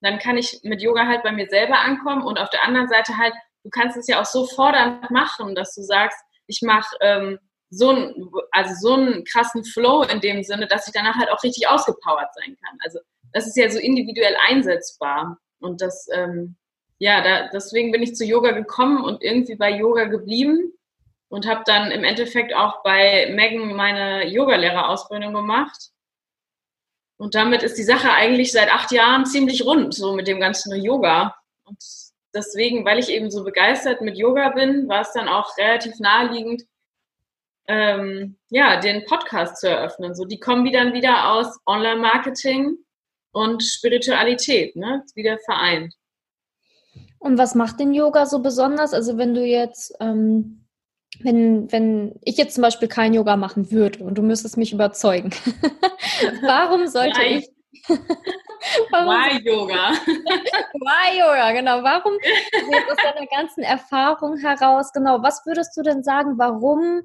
dann 0.00 0.18
kann 0.18 0.38
ich 0.38 0.60
mit 0.62 0.82
Yoga 0.82 1.06
halt 1.06 1.22
bei 1.22 1.32
mir 1.32 1.48
selber 1.48 1.78
ankommen 1.78 2.22
und 2.22 2.38
auf 2.38 2.50
der 2.50 2.64
anderen 2.64 2.88
Seite 2.88 3.16
halt, 3.16 3.34
du 3.64 3.70
kannst 3.70 3.96
es 3.96 4.06
ja 4.06 4.20
auch 4.20 4.26
so 4.26 4.46
fordernd 4.46 5.10
machen, 5.10 5.54
dass 5.54 5.74
du 5.74 5.82
sagst, 5.82 6.18
ich 6.46 6.62
mache 6.62 6.96
ähm, 7.00 7.38
so 7.70 7.90
einen, 7.90 8.30
also 8.52 8.74
so 8.74 8.94
einen 8.94 9.24
krassen 9.24 9.64
Flow 9.64 10.02
in 10.02 10.20
dem 10.20 10.42
Sinne, 10.42 10.66
dass 10.66 10.86
ich 10.86 10.94
danach 10.94 11.16
halt 11.16 11.30
auch 11.30 11.42
richtig 11.42 11.68
ausgepowert 11.68 12.32
sein 12.34 12.56
kann. 12.64 12.78
Also 12.82 13.00
das 13.32 13.46
ist 13.46 13.56
ja 13.56 13.68
so 13.68 13.78
individuell 13.78 14.36
einsetzbar 14.48 15.38
und 15.60 15.82
das, 15.82 16.06
ähm, 16.12 16.56
ja, 16.98 17.22
da, 17.22 17.48
deswegen 17.52 17.92
bin 17.92 18.02
ich 18.02 18.14
zu 18.14 18.24
Yoga 18.24 18.52
gekommen 18.52 19.04
und 19.04 19.22
irgendwie 19.22 19.56
bei 19.56 19.70
Yoga 19.70 20.04
geblieben 20.04 20.72
und 21.28 21.46
habe 21.46 21.62
dann 21.66 21.90
im 21.90 22.04
Endeffekt 22.04 22.54
auch 22.54 22.82
bei 22.82 23.30
Megan 23.34 23.74
meine 23.74 24.26
Yogalehrerausbildung 24.28 25.34
gemacht 25.34 25.90
und 27.18 27.34
damit 27.34 27.64
ist 27.64 27.76
die 27.76 27.84
Sache 27.84 28.10
eigentlich 28.12 28.52
seit 28.52 28.72
acht 28.72 28.92
Jahren 28.92 29.26
ziemlich 29.26 29.64
rund, 29.64 29.92
so 29.92 30.14
mit 30.14 30.28
dem 30.28 30.38
ganzen 30.38 30.74
Yoga. 30.80 31.34
Und 31.64 31.78
deswegen, 32.32 32.84
weil 32.84 33.00
ich 33.00 33.10
eben 33.10 33.30
so 33.30 33.42
begeistert 33.42 34.00
mit 34.00 34.16
Yoga 34.16 34.50
bin, 34.50 34.88
war 34.88 35.00
es 35.00 35.12
dann 35.12 35.28
auch 35.28 35.58
relativ 35.58 35.98
naheliegend, 35.98 36.64
ähm, 37.66 38.38
ja, 38.50 38.80
den 38.80 39.04
Podcast 39.04 39.58
zu 39.58 39.68
eröffnen. 39.68 40.14
So 40.14 40.24
die 40.24 40.38
Kombi 40.38 40.70
dann 40.70 40.94
wieder 40.94 41.32
aus 41.32 41.58
Online-Marketing 41.66 42.78
und 43.32 43.64
Spiritualität, 43.64 44.76
ne? 44.76 45.04
Wieder 45.14 45.38
vereint. 45.38 45.94
Und 47.18 47.36
was 47.36 47.56
macht 47.56 47.80
den 47.80 47.92
Yoga 47.92 48.26
so 48.26 48.38
besonders? 48.38 48.94
Also 48.94 49.18
wenn 49.18 49.34
du 49.34 49.44
jetzt 49.44 49.92
ähm, 49.98 50.67
wenn, 51.20 51.70
wenn 51.72 52.14
ich 52.22 52.36
jetzt 52.36 52.54
zum 52.54 52.62
Beispiel 52.62 52.88
kein 52.88 53.14
Yoga 53.14 53.36
machen 53.36 53.70
würde 53.70 54.04
und 54.04 54.16
du 54.16 54.22
müsstest 54.22 54.56
mich 54.56 54.72
überzeugen, 54.72 55.30
warum 56.42 56.86
sollte 56.86 57.22
ich. 57.22 57.48
warum 58.90 59.08
Why 59.08 59.42
Yoga? 59.42 59.92
Why 60.74 61.18
Yoga, 61.18 61.52
genau. 61.52 61.82
Warum, 61.82 62.12
aus 62.12 62.96
deiner 63.02 63.26
ganzen 63.26 63.62
Erfahrung 63.62 64.36
heraus, 64.36 64.92
genau, 64.92 65.22
was 65.22 65.44
würdest 65.46 65.76
du 65.76 65.82
denn 65.82 66.02
sagen, 66.02 66.38
warum 66.38 67.02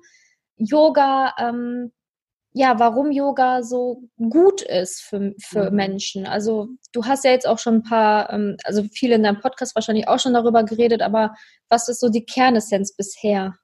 Yoga, 0.58 1.34
ähm, 1.40 1.92
ja, 2.54 2.78
warum 2.78 3.12
Yoga 3.12 3.64
so 3.64 4.04
gut 4.18 4.62
ist 4.62 5.02
für, 5.02 5.34
für 5.40 5.72
mhm. 5.72 5.76
Menschen? 5.76 6.28
Also, 6.28 6.70
du 6.92 7.06
hast 7.06 7.24
ja 7.24 7.32
jetzt 7.32 7.48
auch 7.48 7.60
schon 7.60 7.76
ein 7.76 7.84
paar, 7.84 8.32
ähm, 8.32 8.58
also 8.64 8.84
viele 8.94 9.16
in 9.16 9.24
deinem 9.24 9.40
Podcast 9.40 9.76
wahrscheinlich 9.76 10.08
auch 10.08 10.20
schon 10.20 10.34
darüber 10.34 10.64
geredet, 10.64 11.02
aber 11.02 11.34
was 11.70 11.88
ist 11.88 12.00
so 12.00 12.10
die 12.10 12.26
Kernessenz 12.26 12.96
bisher? 12.96 13.56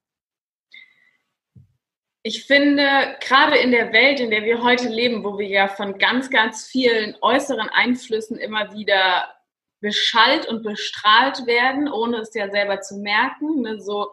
Ich 2.21 2.45
finde, 2.45 3.17
gerade 3.21 3.57
in 3.57 3.71
der 3.71 3.93
Welt, 3.93 4.19
in 4.19 4.29
der 4.29 4.43
wir 4.43 4.61
heute 4.61 4.89
leben, 4.89 5.23
wo 5.23 5.37
wir 5.39 5.47
ja 5.47 5.67
von 5.69 5.97
ganz, 5.97 6.29
ganz 6.29 6.67
vielen 6.67 7.15
äußeren 7.21 7.69
Einflüssen 7.69 8.37
immer 8.37 8.73
wieder 8.73 9.33
beschallt 9.79 10.45
und 10.45 10.61
bestrahlt 10.61 11.45
werden, 11.45 11.89
ohne 11.89 12.17
es 12.17 12.33
ja 12.33 12.49
selber 12.49 12.81
zu 12.81 12.97
merken, 12.97 13.61
ne? 13.61 13.79
so 13.79 14.11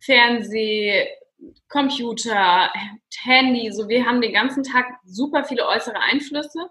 Fernseh, 0.00 1.08
Computer, 1.68 2.72
Handy, 3.22 3.70
so 3.70 3.86
wir 3.88 4.06
haben 4.06 4.22
den 4.22 4.32
ganzen 4.32 4.62
Tag 4.62 4.86
super 5.04 5.44
viele 5.44 5.66
äußere 5.66 6.00
Einflüsse 6.00 6.70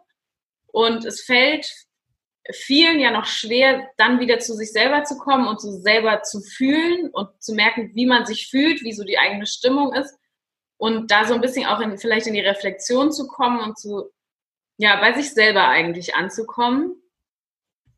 und 0.68 1.06
es 1.06 1.22
fällt 1.22 1.72
vielen 2.52 3.00
ja 3.00 3.12
noch 3.12 3.26
schwer, 3.26 3.88
dann 3.98 4.20
wieder 4.20 4.40
zu 4.40 4.56
sich 4.56 4.72
selber 4.72 5.04
zu 5.04 5.18
kommen 5.20 5.48
und 5.48 5.62
so 5.62 5.72
selber 5.72 6.24
zu 6.24 6.42
fühlen 6.42 7.12
und 7.12 7.30
zu 7.40 7.54
merken, 7.54 7.92
wie 7.94 8.08
man 8.08 8.26
sich 8.26 8.48
fühlt, 8.50 8.84
wie 8.84 8.94
so 8.94 9.04
die 9.04 9.20
eigene 9.20 9.46
Stimmung 9.46 9.94
ist 9.94 10.16
und 10.78 11.12
da 11.12 11.26
so 11.26 11.34
ein 11.34 11.42
bisschen 11.42 11.68
auch 11.68 11.80
in, 11.80 11.98
vielleicht 11.98 12.28
in 12.28 12.34
die 12.34 12.42
Reflexion 12.42 13.12
zu 13.12 13.28
kommen 13.28 13.60
und 13.60 13.78
zu, 13.78 14.12
ja, 14.78 15.00
bei 15.00 15.14
sich 15.14 15.34
selber 15.34 15.68
eigentlich 15.68 16.16
anzukommen. 16.16 17.02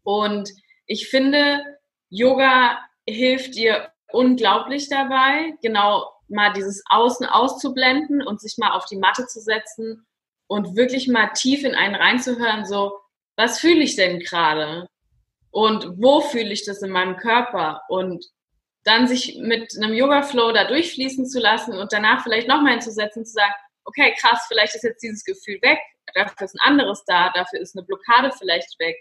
Und 0.03 0.51
ich 0.85 1.09
finde, 1.09 1.63
Yoga 2.09 2.77
hilft 3.05 3.55
dir 3.55 3.91
unglaublich 4.11 4.89
dabei, 4.89 5.53
genau 5.61 6.11
mal 6.29 6.53
dieses 6.53 6.83
Außen 6.89 7.25
auszublenden 7.25 8.21
und 8.21 8.41
sich 8.41 8.57
mal 8.57 8.71
auf 8.71 8.85
die 8.85 8.97
Matte 8.97 9.27
zu 9.27 9.39
setzen 9.39 10.05
und 10.47 10.75
wirklich 10.75 11.07
mal 11.07 11.27
tief 11.33 11.63
in 11.63 11.75
einen 11.75 11.95
reinzuhören, 11.95 12.65
so, 12.65 12.99
was 13.35 13.59
fühle 13.59 13.83
ich 13.83 13.95
denn 13.95 14.19
gerade? 14.19 14.87
Und 15.51 15.97
wo 15.97 16.21
fühle 16.21 16.51
ich 16.51 16.65
das 16.65 16.81
in 16.81 16.91
meinem 16.91 17.17
Körper? 17.17 17.81
Und 17.89 18.25
dann 18.87 19.07
sich 19.07 19.37
mit 19.39 19.73
einem 19.77 19.93
Yoga-Flow 19.93 20.51
da 20.51 20.65
durchfließen 20.65 21.25
zu 21.25 21.39
lassen 21.39 21.73
und 21.77 21.91
danach 21.93 22.23
vielleicht 22.23 22.47
nochmal 22.47 22.73
hinzusetzen 22.73 23.21
und 23.21 23.25
zu 23.25 23.33
sagen, 23.33 23.53
okay, 23.85 24.15
krass, 24.19 24.45
vielleicht 24.47 24.75
ist 24.75 24.83
jetzt 24.83 25.01
dieses 25.03 25.23
Gefühl 25.23 25.59
weg, 25.61 25.79
dafür 26.13 26.45
ist 26.45 26.55
ein 26.55 26.67
anderes 26.67 27.03
da, 27.05 27.31
dafür 27.33 27.59
ist 27.59 27.75
eine 27.75 27.85
Blockade 27.85 28.31
vielleicht 28.37 28.79
weg. 28.79 28.97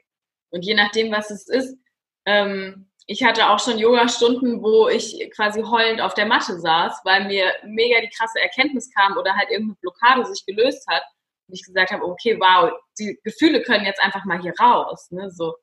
Und 0.51 0.65
je 0.65 0.75
nachdem, 0.75 1.13
was 1.13 1.31
es 1.31 1.49
ist, 1.49 1.77
ähm, 2.25 2.89
ich 3.07 3.23
hatte 3.23 3.49
auch 3.49 3.61
schon 3.61 3.79
Yoga-Stunden, 3.79 4.63
wo 4.63 4.89
ich 4.89 5.31
quasi 5.35 5.63
heulend 5.63 6.01
auf 6.01 6.15
der 6.15 6.27
Matte 6.27 6.59
saß, 6.59 7.03
weil 7.05 7.27
mir 7.27 7.53
mega 7.65 8.01
die 8.01 8.11
krasse 8.11 8.41
Erkenntnis 8.41 8.91
kam 8.93 9.17
oder 9.17 9.37
halt 9.37 9.51
irgendeine 9.51 9.79
Blockade 9.81 10.25
sich 10.27 10.45
gelöst 10.45 10.87
hat. 10.89 11.03
Und 11.47 11.55
ich 11.55 11.65
gesagt 11.65 11.93
habe, 11.93 12.05
okay, 12.05 12.37
wow, 12.41 12.73
die 12.99 13.19
Gefühle 13.23 13.63
können 13.63 13.85
jetzt 13.85 14.03
einfach 14.03 14.25
mal 14.25 14.41
hier 14.41 14.55
raus. 14.59 15.09
Ne? 15.13 15.31
So. 15.31 15.55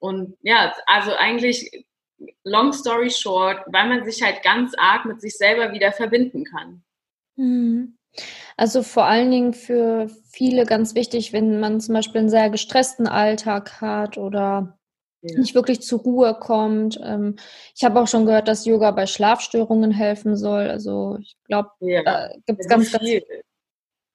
Und 0.00 0.36
ja, 0.42 0.74
also 0.86 1.14
eigentlich, 1.14 1.86
long 2.44 2.72
story 2.72 3.10
short, 3.10 3.60
weil 3.66 3.88
man 3.88 4.04
sich 4.04 4.22
halt 4.22 4.42
ganz 4.42 4.72
arg 4.78 5.04
mit 5.04 5.20
sich 5.20 5.36
selber 5.36 5.72
wieder 5.72 5.92
verbinden 5.92 6.44
kann. 6.44 6.82
Mhm. 7.36 7.98
Also 8.56 8.82
vor 8.82 9.04
allen 9.04 9.30
Dingen 9.30 9.54
für 9.54 10.08
viele 10.30 10.66
ganz 10.66 10.94
wichtig, 10.94 11.32
wenn 11.32 11.60
man 11.60 11.80
zum 11.80 11.94
Beispiel 11.94 12.20
einen 12.20 12.30
sehr 12.30 12.50
gestressten 12.50 13.06
Alltag 13.06 13.80
hat 13.80 14.18
oder 14.18 14.78
ja. 15.22 15.38
nicht 15.38 15.54
wirklich 15.54 15.80
zur 15.80 16.00
Ruhe 16.00 16.34
kommt. 16.34 17.00
Ähm, 17.02 17.36
ich 17.74 17.84
habe 17.84 18.00
auch 18.00 18.08
schon 18.08 18.26
gehört, 18.26 18.48
dass 18.48 18.66
Yoga 18.66 18.90
bei 18.90 19.06
Schlafstörungen 19.06 19.90
helfen 19.90 20.36
soll. 20.36 20.68
Also 20.68 21.16
ich 21.20 21.36
glaube, 21.44 21.70
ja. 21.80 22.02
da 22.02 22.30
gibt 22.46 22.60
es 22.60 22.68
ganz, 22.68 22.92
ganz 22.92 23.04
viel. 23.04 23.24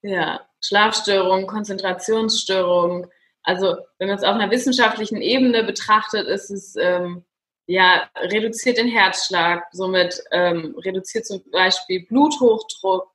Ja, 0.04 0.42
Schlafstörungen, 0.62 1.48
Konzentrationsstörungen. 1.48 3.08
Also 3.42 3.78
wenn 3.98 4.10
man 4.10 4.18
es 4.18 4.24
auf 4.24 4.36
einer 4.36 4.52
wissenschaftlichen 4.52 5.22
Ebene 5.22 5.64
betrachtet, 5.64 6.28
ist 6.28 6.52
es 6.52 6.76
ähm, 6.76 7.24
ja 7.68 8.10
reduziert 8.16 8.78
den 8.78 8.88
Herzschlag, 8.88 9.66
somit 9.72 10.22
ähm, 10.32 10.76
reduziert 10.84 11.26
zum 11.26 11.44
Beispiel 11.52 12.06
Bluthochdruck, 12.08 13.12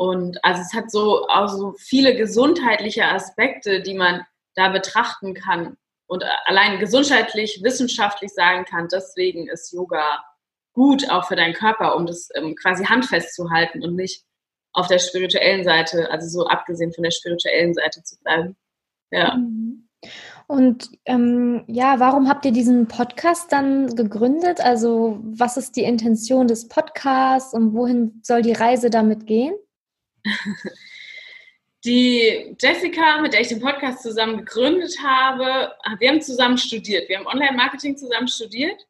und 0.00 0.42
also 0.42 0.62
es 0.62 0.72
hat 0.72 0.90
so 0.90 1.28
auch 1.28 1.74
viele 1.76 2.16
gesundheitliche 2.16 3.04
Aspekte, 3.04 3.82
die 3.82 3.92
man 3.92 4.24
da 4.54 4.70
betrachten 4.70 5.34
kann 5.34 5.76
und 6.06 6.24
allein 6.46 6.78
gesundheitlich, 6.78 7.60
wissenschaftlich 7.62 8.32
sagen 8.32 8.64
kann, 8.64 8.88
deswegen 8.90 9.46
ist 9.46 9.74
Yoga 9.74 10.24
gut 10.72 11.10
auch 11.10 11.28
für 11.28 11.36
deinen 11.36 11.52
Körper, 11.52 11.96
um 11.96 12.06
das 12.06 12.30
ähm, 12.34 12.56
quasi 12.56 12.86
handfest 12.86 13.34
zu 13.34 13.50
halten 13.50 13.84
und 13.84 13.94
nicht 13.94 14.24
auf 14.72 14.86
der 14.86 15.00
spirituellen 15.00 15.64
Seite, 15.64 16.10
also 16.10 16.28
so 16.28 16.46
abgesehen 16.46 16.94
von 16.94 17.04
der 17.04 17.10
spirituellen 17.10 17.74
Seite 17.74 18.02
zu 18.02 18.16
bleiben. 18.22 18.56
Ja. 19.10 19.34
Mhm. 19.36 19.90
Und 20.50 20.90
ähm, 21.04 21.62
ja, 21.68 22.00
warum 22.00 22.28
habt 22.28 22.44
ihr 22.44 22.50
diesen 22.50 22.88
Podcast 22.88 23.52
dann 23.52 23.94
gegründet? 23.94 24.60
Also 24.60 25.20
was 25.22 25.56
ist 25.56 25.76
die 25.76 25.84
Intention 25.84 26.48
des 26.48 26.66
Podcasts 26.66 27.54
und 27.54 27.72
wohin 27.72 28.20
soll 28.24 28.42
die 28.42 28.54
Reise 28.54 28.90
damit 28.90 29.28
gehen? 29.28 29.54
Die 31.84 32.54
Jessica, 32.60 33.22
mit 33.22 33.32
der 33.32 33.40
ich 33.40 33.48
den 33.48 33.60
Podcast 33.60 34.02
zusammen 34.02 34.44
gegründet 34.44 34.98
habe, 35.02 35.72
wir 35.98 36.10
haben 36.10 36.20
zusammen 36.20 36.58
studiert. 36.58 37.08
Wir 37.08 37.18
haben 37.18 37.26
Online-Marketing 37.26 37.96
zusammen 37.96 38.28
studiert. 38.28 38.86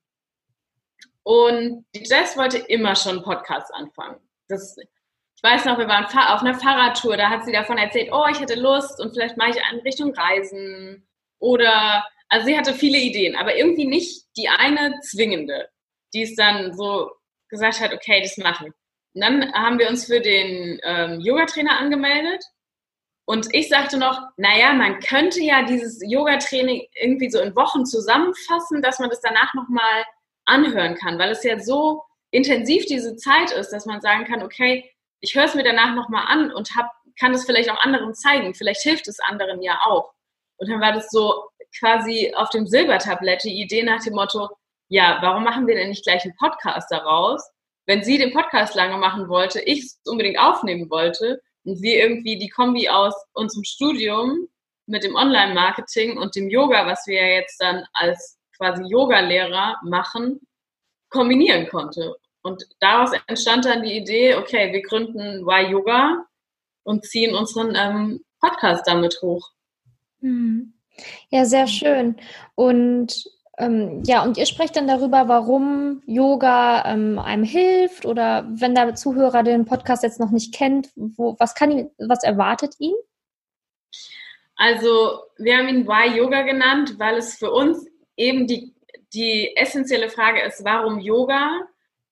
Und 1.22 1.84
die 1.94 2.02
Jess 2.02 2.36
wollte 2.36 2.58
immer 2.58 2.96
schon 2.96 3.22
Podcasts 3.22 3.70
anfangen. 3.70 4.16
Das, 4.48 4.76
ich 4.76 5.42
weiß 5.42 5.66
noch, 5.66 5.78
wir 5.78 5.86
waren 5.86 6.06
auf 6.06 6.40
einer 6.40 6.58
Fahrradtour, 6.58 7.16
da 7.16 7.30
hat 7.30 7.44
sie 7.44 7.52
davon 7.52 7.78
erzählt, 7.78 8.08
oh, 8.12 8.26
ich 8.28 8.40
hätte 8.40 8.58
Lust 8.58 8.98
und 8.98 9.12
vielleicht 9.12 9.36
mache 9.36 9.50
ich 9.50 9.56
in 9.72 9.78
Richtung 9.80 10.12
Reisen. 10.12 11.06
Oder, 11.40 12.04
also 12.28 12.46
sie 12.46 12.56
hatte 12.56 12.74
viele 12.74 12.98
Ideen, 12.98 13.34
aber 13.34 13.56
irgendwie 13.56 13.86
nicht 13.86 14.26
die 14.36 14.48
eine 14.48 15.00
zwingende, 15.00 15.68
die 16.14 16.22
es 16.22 16.36
dann 16.36 16.72
so 16.74 17.10
gesagt 17.48 17.80
hat, 17.80 17.92
okay, 17.92 18.20
das 18.22 18.36
mache 18.36 18.68
ich. 18.68 18.72
Und 19.14 19.22
dann 19.22 19.52
haben 19.52 19.78
wir 19.78 19.88
uns 19.88 20.06
für 20.06 20.20
den 20.20 20.78
ähm, 20.84 21.20
Yoga-Trainer 21.20 21.78
angemeldet. 21.78 22.44
Und 23.24 23.48
ich 23.52 23.68
sagte 23.68 23.98
noch, 23.98 24.20
naja, 24.36 24.72
man 24.72 25.00
könnte 25.00 25.40
ja 25.40 25.64
dieses 25.64 26.00
Yoga-Training 26.04 26.86
irgendwie 26.94 27.30
so 27.30 27.40
in 27.40 27.56
Wochen 27.56 27.84
zusammenfassen, 27.84 28.82
dass 28.82 28.98
man 28.98 29.10
das 29.10 29.20
danach 29.20 29.54
nochmal 29.54 30.04
anhören 30.44 30.94
kann, 30.94 31.18
weil 31.18 31.30
es 31.30 31.44
ja 31.44 31.58
so 31.58 32.02
intensiv 32.30 32.86
diese 32.86 33.16
Zeit 33.16 33.50
ist, 33.52 33.70
dass 33.70 33.86
man 33.86 34.00
sagen 34.00 34.24
kann, 34.24 34.42
okay, 34.42 34.90
ich 35.20 35.34
höre 35.34 35.44
es 35.44 35.54
mir 35.54 35.64
danach 35.64 35.94
nochmal 35.94 36.24
an 36.28 36.52
und 36.52 36.74
hab, 36.76 36.90
kann 37.18 37.32
es 37.34 37.44
vielleicht 37.44 37.70
auch 37.70 37.80
anderen 37.82 38.14
zeigen. 38.14 38.54
Vielleicht 38.54 38.82
hilft 38.82 39.06
es 39.08 39.20
anderen 39.20 39.62
ja 39.62 39.80
auch. 39.84 40.12
Und 40.60 40.70
dann 40.70 40.80
war 40.80 40.92
das 40.92 41.10
so 41.10 41.48
quasi 41.78 42.32
auf 42.36 42.50
dem 42.50 42.66
Silbertablett 42.66 43.42
die 43.44 43.60
Idee 43.60 43.82
nach 43.82 44.02
dem 44.04 44.14
Motto, 44.14 44.48
ja, 44.88 45.18
warum 45.20 45.44
machen 45.44 45.66
wir 45.66 45.74
denn 45.74 45.88
nicht 45.88 46.04
gleich 46.04 46.24
einen 46.24 46.36
Podcast 46.36 46.90
daraus? 46.90 47.42
wenn 47.90 48.04
sie 48.04 48.18
den 48.18 48.32
Podcast 48.32 48.76
lange 48.76 48.96
machen 48.98 49.28
wollte, 49.28 49.60
ich 49.62 49.80
es 49.80 50.00
unbedingt 50.04 50.38
aufnehmen 50.38 50.88
wollte 50.90 51.42
und 51.64 51.82
wir 51.82 51.96
irgendwie 51.96 52.38
die 52.38 52.48
Kombi 52.48 52.88
aus 52.88 53.14
unserem 53.32 53.64
Studium 53.64 54.46
mit 54.86 55.02
dem 55.02 55.16
Online-Marketing 55.16 56.16
und 56.16 56.36
dem 56.36 56.48
Yoga, 56.48 56.86
was 56.86 57.04
wir 57.08 57.20
ja 57.20 57.40
jetzt 57.40 57.60
dann 57.60 57.84
als 57.94 58.38
quasi 58.56 58.84
Yoga-Lehrer 58.88 59.80
machen, 59.82 60.38
kombinieren 61.08 61.68
konnte. 61.68 62.14
Und 62.42 62.62
daraus 62.78 63.10
entstand 63.26 63.64
dann 63.64 63.82
die 63.82 63.96
Idee, 63.96 64.36
okay, 64.36 64.72
wir 64.72 64.82
gründen 64.82 65.42
Y 65.42 65.72
Yoga 65.72 66.24
und 66.84 67.04
ziehen 67.04 67.34
unseren 67.34 67.74
ähm, 67.74 68.24
Podcast 68.40 68.86
damit 68.86 69.18
hoch. 69.20 69.50
Hm. 70.20 70.74
Ja, 71.30 71.44
sehr 71.44 71.66
schön. 71.66 72.16
Und 72.54 73.24
ähm, 73.58 74.02
ja, 74.04 74.22
und 74.22 74.38
ihr 74.38 74.46
sprecht 74.46 74.76
dann 74.76 74.88
darüber, 74.88 75.28
warum 75.28 76.02
Yoga 76.06 76.84
ähm, 76.86 77.18
einem 77.18 77.44
hilft 77.44 78.06
oder 78.06 78.48
wenn 78.50 78.74
der 78.74 78.94
Zuhörer 78.94 79.42
den 79.42 79.66
Podcast 79.66 80.02
jetzt 80.02 80.18
noch 80.18 80.30
nicht 80.30 80.54
kennt, 80.54 80.90
wo, 80.94 81.36
was 81.38 81.54
kann 81.54 81.90
was 81.98 82.22
erwartet 82.22 82.74
ihn? 82.78 82.94
Also, 84.56 85.20
wir 85.38 85.56
haben 85.56 85.68
ihn 85.68 85.86
Why 85.86 86.18
Yoga 86.18 86.42
genannt, 86.42 86.94
weil 86.98 87.16
es 87.16 87.34
für 87.34 87.50
uns 87.50 87.86
eben 88.16 88.46
die, 88.46 88.74
die 89.12 89.56
essentielle 89.56 90.10
Frage 90.10 90.42
ist, 90.42 90.64
warum 90.64 90.98
Yoga? 90.98 91.60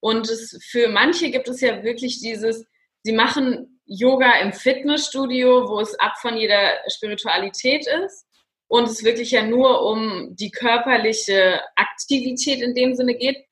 Und 0.00 0.28
es, 0.28 0.58
für 0.66 0.88
manche 0.88 1.30
gibt 1.30 1.48
es 1.48 1.60
ja 1.60 1.82
wirklich 1.82 2.20
dieses, 2.20 2.66
sie 3.02 3.12
machen 3.12 3.77
Yoga 3.88 4.40
im 4.40 4.52
Fitnessstudio, 4.52 5.68
wo 5.68 5.80
es 5.80 5.98
ab 5.98 6.18
von 6.20 6.36
jeder 6.36 6.78
Spiritualität 6.88 7.86
ist 8.04 8.26
und 8.68 8.84
es 8.84 9.02
wirklich 9.02 9.30
ja 9.30 9.42
nur 9.42 9.82
um 9.82 10.36
die 10.36 10.50
körperliche 10.50 11.60
Aktivität 11.74 12.60
in 12.60 12.74
dem 12.74 12.94
Sinne 12.94 13.14
geht. 13.14 13.44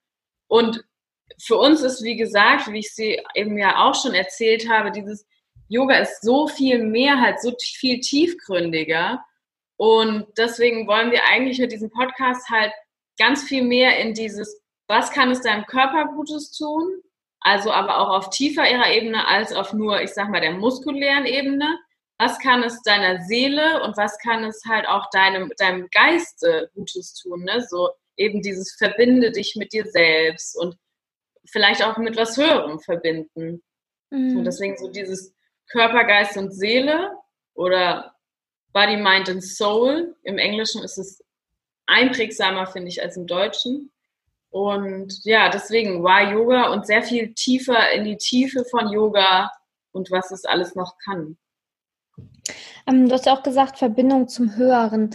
Und 0.46 0.84
für 1.42 1.56
uns 1.56 1.80
ist, 1.80 2.02
wie 2.04 2.16
gesagt, 2.16 2.70
wie 2.70 2.80
ich 2.80 2.94
sie 2.94 3.20
eben 3.34 3.58
ja 3.58 3.84
auch 3.84 3.94
schon 3.94 4.14
erzählt 4.14 4.68
habe, 4.68 4.90
dieses 4.90 5.26
Yoga 5.68 5.96
ist 5.96 6.22
so 6.22 6.46
viel 6.46 6.78
mehr, 6.84 7.20
halt 7.20 7.40
so 7.40 7.54
viel 7.58 8.00
tiefgründiger. 8.00 9.24
Und 9.76 10.26
deswegen 10.36 10.86
wollen 10.86 11.10
wir 11.10 11.24
eigentlich 11.24 11.58
mit 11.58 11.72
diesem 11.72 11.90
Podcast 11.90 12.48
halt 12.50 12.72
ganz 13.18 13.42
viel 13.42 13.62
mehr 13.62 13.98
in 13.98 14.14
dieses, 14.14 14.62
was 14.86 15.10
kann 15.10 15.30
es 15.30 15.40
deinem 15.40 15.64
Körper 15.64 16.12
Gutes 16.14 16.52
tun? 16.52 17.02
Also 17.46 17.70
aber 17.70 17.98
auch 17.98 18.08
auf 18.08 18.30
tieferer 18.30 18.90
Ebene 18.92 19.26
als 19.28 19.52
auf 19.52 19.72
nur, 19.72 20.02
ich 20.02 20.10
sag 20.10 20.30
mal, 20.30 20.40
der 20.40 20.52
muskulären 20.52 21.26
Ebene 21.26 21.78
was 22.18 22.38
kann 22.38 22.62
es 22.62 22.82
deiner 22.82 23.22
Seele 23.22 23.82
und 23.82 23.96
was 23.96 24.18
kann 24.18 24.44
es 24.44 24.62
halt 24.66 24.88
auch 24.88 25.10
deinem, 25.10 25.52
deinem 25.58 25.88
Geiste 25.90 26.70
Gutes 26.74 27.14
tun, 27.14 27.44
ne? 27.44 27.64
So 27.68 27.90
eben 28.16 28.40
dieses 28.40 28.74
verbinde 28.76 29.32
dich 29.32 29.56
mit 29.56 29.72
dir 29.72 29.84
selbst 29.86 30.56
und 30.56 30.76
vielleicht 31.46 31.84
auch 31.84 31.98
mit 31.98 32.16
was 32.16 32.36
Höherem 32.36 32.80
verbinden. 32.80 33.62
Mhm. 34.10 34.38
Und 34.38 34.44
deswegen 34.44 34.76
so 34.78 34.88
dieses 34.88 35.34
Körper, 35.68 36.04
Geist 36.04 36.36
und 36.38 36.52
Seele 36.52 37.12
oder 37.54 38.14
Body, 38.72 38.96
Mind 38.96 39.28
and 39.28 39.44
Soul. 39.44 40.16
Im 40.22 40.38
Englischen 40.38 40.82
ist 40.82 40.96
es 40.96 41.22
einprägsamer, 41.86 42.66
finde 42.66 42.88
ich, 42.88 43.02
als 43.02 43.16
im 43.16 43.26
Deutschen. 43.26 43.92
Und 44.56 45.22
ja, 45.24 45.50
deswegen 45.50 46.02
war 46.02 46.32
Yoga 46.32 46.72
und 46.72 46.86
sehr 46.86 47.02
viel 47.02 47.34
tiefer 47.34 47.92
in 47.92 48.04
die 48.04 48.16
Tiefe 48.16 48.64
von 48.64 48.90
Yoga 48.90 49.50
und 49.92 50.10
was 50.10 50.30
es 50.30 50.46
alles 50.46 50.74
noch 50.74 50.96
kann. 51.04 51.36
Ähm, 52.86 53.06
du 53.06 53.12
hast 53.12 53.26
ja 53.26 53.34
auch 53.34 53.42
gesagt, 53.42 53.76
Verbindung 53.76 54.28
zum 54.28 54.56
Höheren. 54.56 55.10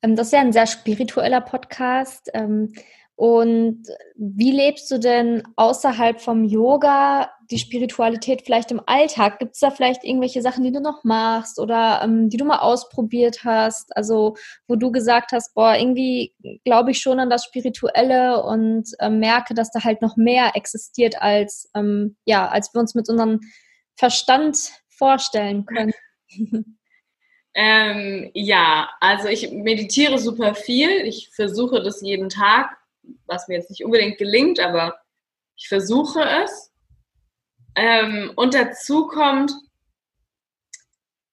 Ähm, 0.00 0.16
das 0.16 0.28
ist 0.28 0.32
ja 0.32 0.40
ein 0.40 0.54
sehr 0.54 0.66
spiritueller 0.66 1.42
Podcast. 1.42 2.30
Ähm, 2.32 2.72
Und 3.16 3.82
wie 4.14 4.50
lebst 4.50 4.90
du 4.90 4.98
denn 4.98 5.42
außerhalb 5.56 6.20
vom 6.20 6.44
Yoga 6.44 7.30
die 7.50 7.58
Spiritualität 7.58 8.42
vielleicht 8.42 8.70
im 8.70 8.82
Alltag? 8.84 9.38
Gibt 9.38 9.54
es 9.54 9.60
da 9.60 9.70
vielleicht 9.70 10.04
irgendwelche 10.04 10.42
Sachen, 10.42 10.62
die 10.62 10.70
du 10.70 10.80
noch 10.80 11.02
machst 11.02 11.58
oder 11.58 12.02
ähm, 12.04 12.28
die 12.28 12.36
du 12.36 12.44
mal 12.44 12.58
ausprobiert 12.58 13.42
hast? 13.42 13.96
Also, 13.96 14.36
wo 14.68 14.76
du 14.76 14.92
gesagt 14.92 15.32
hast, 15.32 15.54
boah, 15.54 15.74
irgendwie 15.74 16.34
glaube 16.66 16.90
ich 16.90 16.98
schon 16.98 17.18
an 17.18 17.30
das 17.30 17.46
Spirituelle 17.46 18.42
und 18.44 18.90
äh, 18.98 19.08
merke, 19.08 19.54
dass 19.54 19.70
da 19.70 19.82
halt 19.82 20.02
noch 20.02 20.18
mehr 20.18 20.50
existiert 20.54 21.22
als, 21.22 21.70
ähm, 21.74 22.16
ja, 22.26 22.48
als 22.48 22.74
wir 22.74 22.80
uns 22.80 22.94
mit 22.94 23.08
unserem 23.08 23.40
Verstand 23.96 24.58
vorstellen 24.90 25.64
können. 25.64 25.94
Ähm, 27.58 28.30
ja, 28.34 28.90
also 29.00 29.28
ich 29.28 29.50
meditiere 29.50 30.18
super 30.18 30.54
viel. 30.54 30.90
Ich 31.06 31.30
versuche 31.34 31.82
das 31.82 32.02
jeden 32.02 32.28
Tag 32.28 32.76
was 33.26 33.48
mir 33.48 33.56
jetzt 33.56 33.70
nicht 33.70 33.84
unbedingt 33.84 34.18
gelingt, 34.18 34.60
aber 34.60 34.98
ich 35.56 35.68
versuche 35.68 36.22
es. 36.44 36.72
Ähm, 37.74 38.32
und 38.36 38.54
dazu 38.54 39.06
kommt, 39.06 39.52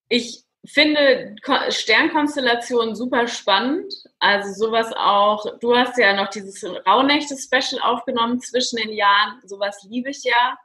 ich 0.09 0.43
finde 0.65 1.35
Sternkonstellationen 1.69 2.95
super 2.95 3.27
spannend. 3.27 3.93
Also 4.19 4.65
sowas 4.65 4.93
auch, 4.95 5.45
du 5.59 5.75
hast 5.75 5.97
ja 5.97 6.13
noch 6.13 6.29
dieses 6.29 6.63
Rauhnächte-Special 6.63 7.81
aufgenommen 7.81 8.39
zwischen 8.39 8.77
den 8.77 8.91
Jahren. 8.93 9.41
Sowas 9.45 9.85
liebe 9.89 10.09
ich 10.09 10.23
ja. 10.23 10.57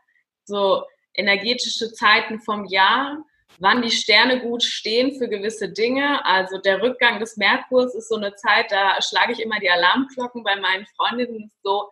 So 0.45 0.85
energetische 1.15 1.93
Zeiten 1.93 2.41
vom 2.41 2.65
Jahr 2.65 3.25
wann 3.59 3.83
die 3.83 3.91
Sterne 3.91 4.41
gut 4.41 4.63
stehen 4.63 5.19
für 5.19 5.29
gewisse 5.29 5.71
Dinge. 5.71 6.25
Also 6.25 6.59
der 6.59 6.83
Rückgang 6.83 7.19
des 7.19 7.37
Merkurs 7.37 7.95
ist 7.95 8.09
so 8.09 8.17
eine 8.17 8.35
Zeit, 8.35 8.71
da 8.71 9.01
schlage 9.03 9.33
ich 9.33 9.41
immer 9.41 9.59
die 9.61 9.71
Alarmglocken 9.71 10.43
bei 10.45 10.57
meinen 10.57 10.87
Freundinnen 10.97 11.51
so, 11.63 11.91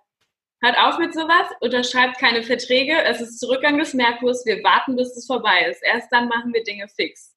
hört 0.63 0.79
auf 0.79 0.99
mit 0.99 1.15
sowas, 1.15 1.49
unterschreibt 1.61 2.19
keine 2.19 2.43
Verträge, 2.43 3.03
es 3.05 3.21
ist 3.21 3.47
Rückgang 3.49 3.79
des 3.79 3.95
Merkurs, 3.95 4.45
wir 4.47 4.63
warten, 4.63 4.97
bis 4.97 5.17
es 5.17 5.27
vorbei 5.27 5.67
ist. 5.71 5.83
Erst 5.83 6.11
dann 6.13 6.29
machen 6.29 6.53
wir 6.53 6.63
Dinge 6.65 6.89
fix. 6.89 7.35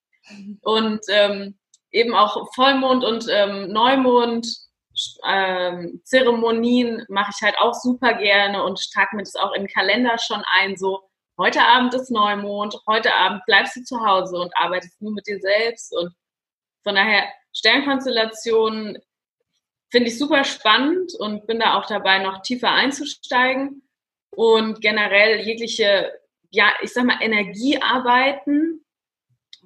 Und 0.62 1.02
ähm, 1.10 1.58
eben 1.92 2.14
auch 2.14 2.54
Vollmond 2.54 3.04
und 3.04 3.26
ähm, 3.30 3.72
Neumond 3.72 4.48
ähm, 5.26 6.02
Zeremonien 6.04 7.06
mache 7.10 7.32
ich 7.36 7.42
halt 7.42 7.58
auch 7.60 7.74
super 7.74 8.16
gerne 8.16 8.64
und 8.64 8.80
trage 8.94 9.16
mir 9.16 9.24
das 9.24 9.36
auch 9.36 9.54
im 9.54 9.68
Kalender 9.68 10.18
schon 10.20 10.44
ein, 10.60 10.76
so 10.78 11.09
heute 11.40 11.62
Abend 11.62 11.94
ist 11.96 12.12
Neumond, 12.12 12.76
heute 12.86 13.16
Abend 13.16 13.44
bleibst 13.46 13.76
du 13.76 13.84
zu 13.84 14.06
Hause 14.06 14.38
und 14.38 14.56
arbeitest 14.56 15.02
nur 15.02 15.14
mit 15.14 15.26
dir 15.26 15.40
selbst. 15.40 15.96
Und 15.96 16.14
von 16.84 16.96
daher, 16.96 17.24
Sternkonstellationen 17.54 19.00
finde 19.90 20.10
ich 20.10 20.20
super 20.20 20.44
spannend 20.44 21.14
und 21.18 21.48
bin 21.48 21.60
da 21.60 21.80
auch 21.80 21.88
dabei, 21.88 22.20
noch 22.20 22.42
tiefer 22.42 22.70
einzusteigen. 22.70 23.82
Und 24.32 24.82
generell 24.82 25.40
jegliche, 25.40 26.14
ja, 26.52 26.72
ich 26.82 26.94
sag 26.94 27.06
mal, 27.06 27.18
Energiearbeiten, 27.22 28.86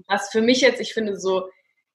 was 0.08 0.30
für 0.32 0.42
mich 0.42 0.62
jetzt, 0.62 0.80
ich 0.80 0.94
finde 0.94 1.20
so 1.20 1.50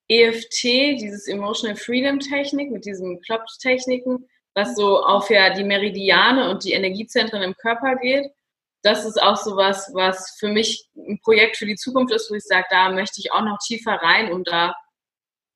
EFT, 0.09 0.63
dieses 1.01 1.29
Emotional 1.29 1.77
Freedom 1.77 2.19
Technik 2.19 2.71
mit 2.71 2.85
diesen 2.85 3.21
Klopftechniken, 3.23 4.29
was 4.55 4.75
so 4.75 5.03
auf 5.03 5.31
ja 5.31 5.55
die 5.55 5.65
Meridiane 5.65 6.51
und 6.51 6.65
die 6.65 6.73
Energiezentren 6.73 7.43
im 7.43 7.55
Körper 7.55 7.97
geht, 7.97 8.31
das 8.89 9.05
ist 9.05 9.21
auch 9.23 9.37
so 9.37 9.57
was, 9.57 9.91
was 9.93 10.37
für 10.39 10.49
mich 10.49 10.89
ein 10.97 11.21
Projekt 11.23 11.59
für 11.59 11.67
die 11.67 11.77
Zukunft 11.77 12.13
ist, 12.15 12.31
wo 12.31 12.35
ich 12.35 12.45
sage, 12.45 12.67
da 12.71 12.91
möchte 12.91 13.21
ich 13.21 13.33
auch 13.33 13.43
noch 13.43 13.59
tiefer 13.59 13.93
rein, 13.93 14.33
um 14.33 14.45
da 14.45 14.75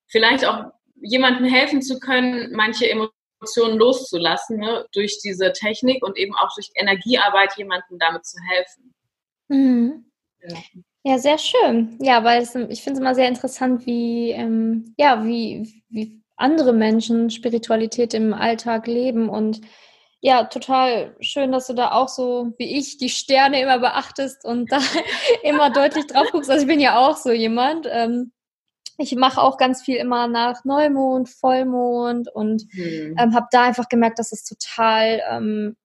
vielleicht 0.08 0.44
auch 0.44 0.66
jemandem 0.96 1.46
helfen 1.46 1.80
zu 1.80 1.98
können, 1.98 2.52
manche 2.52 2.88
Emotionen 2.88 3.78
loszulassen, 3.78 4.58
ne, 4.58 4.86
durch 4.92 5.18
diese 5.24 5.52
Technik 5.52 6.04
und 6.04 6.18
eben 6.18 6.34
auch 6.36 6.54
durch 6.54 6.70
Energiearbeit 6.74 7.56
jemandem 7.56 7.98
damit 7.98 8.26
zu 8.26 8.36
helfen. 8.50 8.94
Mhm. 9.48 10.04
Ja. 10.42 10.58
ja. 11.04 11.18
sehr 11.18 11.38
schön. 11.38 11.98
Ja, 12.00 12.22
weil 12.22 12.42
es, 12.42 12.54
ich 12.54 12.82
finde 12.82 12.92
es 12.92 13.00
immer 13.00 13.14
sehr 13.14 13.28
interessant, 13.28 13.86
wie, 13.86 14.30
ähm, 14.32 14.94
ja, 14.98 15.24
wie, 15.24 15.82
wie 15.88 16.22
andere 16.36 16.74
Menschen 16.74 17.30
Spiritualität 17.30 18.12
im 18.12 18.34
Alltag 18.34 18.86
leben 18.86 19.30
und 19.30 19.62
ja, 20.24 20.44
total 20.44 21.16
schön, 21.20 21.50
dass 21.50 21.66
du 21.66 21.74
da 21.74 21.90
auch 21.90 22.08
so 22.08 22.54
wie 22.56 22.78
ich 22.78 22.96
die 22.96 23.08
Sterne 23.08 23.60
immer 23.60 23.80
beachtest 23.80 24.44
und 24.44 24.70
da 24.70 24.78
immer 25.42 25.70
deutlich 25.70 26.06
drauf 26.06 26.28
guckst. 26.30 26.48
Also 26.48 26.62
ich 26.62 26.68
bin 26.68 26.78
ja 26.78 26.96
auch 26.96 27.16
so 27.16 27.32
jemand. 27.32 27.88
Ähm, 27.90 28.30
ich 28.98 29.16
mache 29.16 29.40
auch 29.40 29.56
ganz 29.56 29.82
viel 29.82 29.96
immer 29.96 30.28
nach 30.28 30.64
Neumond, 30.64 31.28
Vollmond 31.28 32.28
und 32.32 32.62
mhm. 32.72 33.16
ähm, 33.18 33.35
habe 33.35 33.48
da 33.50 33.64
einfach 33.64 33.88
gemerkt, 33.88 34.20
dass 34.20 34.30
es 34.30 34.44
total 34.44 35.20
ähm, 35.28 35.76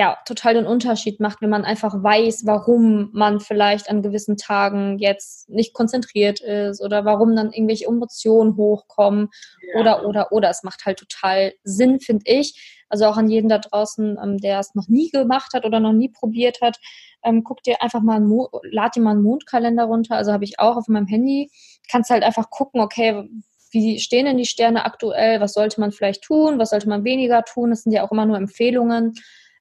ja, 0.00 0.16
total 0.24 0.54
den 0.54 0.64
Unterschied 0.64 1.20
macht, 1.20 1.42
wenn 1.42 1.50
man 1.50 1.66
einfach 1.66 1.92
weiß, 1.92 2.46
warum 2.46 3.10
man 3.12 3.38
vielleicht 3.38 3.90
an 3.90 4.00
gewissen 4.00 4.38
Tagen 4.38 4.98
jetzt 4.98 5.50
nicht 5.50 5.74
konzentriert 5.74 6.40
ist 6.40 6.80
oder 6.80 7.04
warum 7.04 7.36
dann 7.36 7.52
irgendwelche 7.52 7.84
Emotionen 7.84 8.56
hochkommen 8.56 9.28
ja. 9.74 9.78
oder, 9.78 10.06
oder, 10.06 10.32
oder. 10.32 10.48
Es 10.48 10.62
macht 10.62 10.86
halt 10.86 11.00
total 11.00 11.52
Sinn, 11.64 12.00
finde 12.00 12.22
ich. 12.24 12.82
Also 12.88 13.04
auch 13.04 13.18
an 13.18 13.28
jeden 13.28 13.50
da 13.50 13.58
draußen, 13.58 14.16
ähm, 14.22 14.38
der 14.38 14.60
es 14.60 14.74
noch 14.74 14.88
nie 14.88 15.10
gemacht 15.10 15.52
hat 15.52 15.66
oder 15.66 15.80
noch 15.80 15.92
nie 15.92 16.08
probiert 16.08 16.62
hat, 16.62 16.78
ähm, 17.22 17.44
guck 17.44 17.62
dir 17.62 17.82
einfach 17.82 18.00
mal, 18.00 18.16
einen 18.16 18.32
lad 18.72 18.96
dir 18.96 19.02
mal 19.02 19.10
einen 19.10 19.22
Mondkalender 19.22 19.84
runter. 19.84 20.16
Also 20.16 20.32
habe 20.32 20.44
ich 20.44 20.58
auch 20.58 20.78
auf 20.78 20.88
meinem 20.88 21.08
Handy. 21.08 21.50
Kannst 21.90 22.08
halt 22.08 22.22
einfach 22.22 22.48
gucken, 22.48 22.80
okay, 22.80 23.28
wie 23.70 23.98
stehen 23.98 24.24
denn 24.24 24.38
die 24.38 24.46
Sterne 24.46 24.86
aktuell? 24.86 25.42
Was 25.42 25.52
sollte 25.52 25.78
man 25.78 25.92
vielleicht 25.92 26.22
tun? 26.22 26.58
Was 26.58 26.70
sollte 26.70 26.88
man 26.88 27.04
weniger 27.04 27.44
tun? 27.44 27.68
Das 27.68 27.82
sind 27.82 27.92
ja 27.92 28.02
auch 28.02 28.12
immer 28.12 28.24
nur 28.24 28.38
Empfehlungen. 28.38 29.12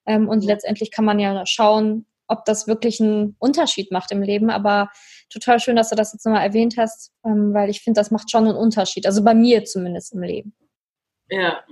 Ähm, 0.10 0.28
und 0.28 0.44
letztendlich 0.44 0.90
kann 0.90 1.06
man 1.06 1.20
ja 1.20 1.46
schauen, 1.46 2.08
ob 2.28 2.44
das 2.46 2.68
wirklich 2.68 3.00
einen 3.00 3.36
Unterschied 3.40 3.92
macht 3.92 4.12
im 4.12 4.24
Leben. 4.24 4.50
Aber 4.50 4.90
total 5.30 5.60
schön, 5.60 5.76
dass 5.76 5.90
du 5.90 5.96
das 5.96 6.14
jetzt 6.14 6.26
nochmal 6.26 6.46
erwähnt 6.46 6.76
hast, 6.78 7.12
ähm, 7.24 7.54
weil 7.54 7.70
ich 7.70 7.82
finde, 7.82 8.00
das 8.00 8.12
macht 8.12 8.32
schon 8.32 8.48
einen 8.48 8.58
Unterschied. 8.58 9.06
Also 9.06 9.24
bei 9.24 9.36
mir 9.36 9.64
zumindest 9.66 10.14
im 10.14 10.24
Leben. 10.24 10.54
Ja, 11.30 11.64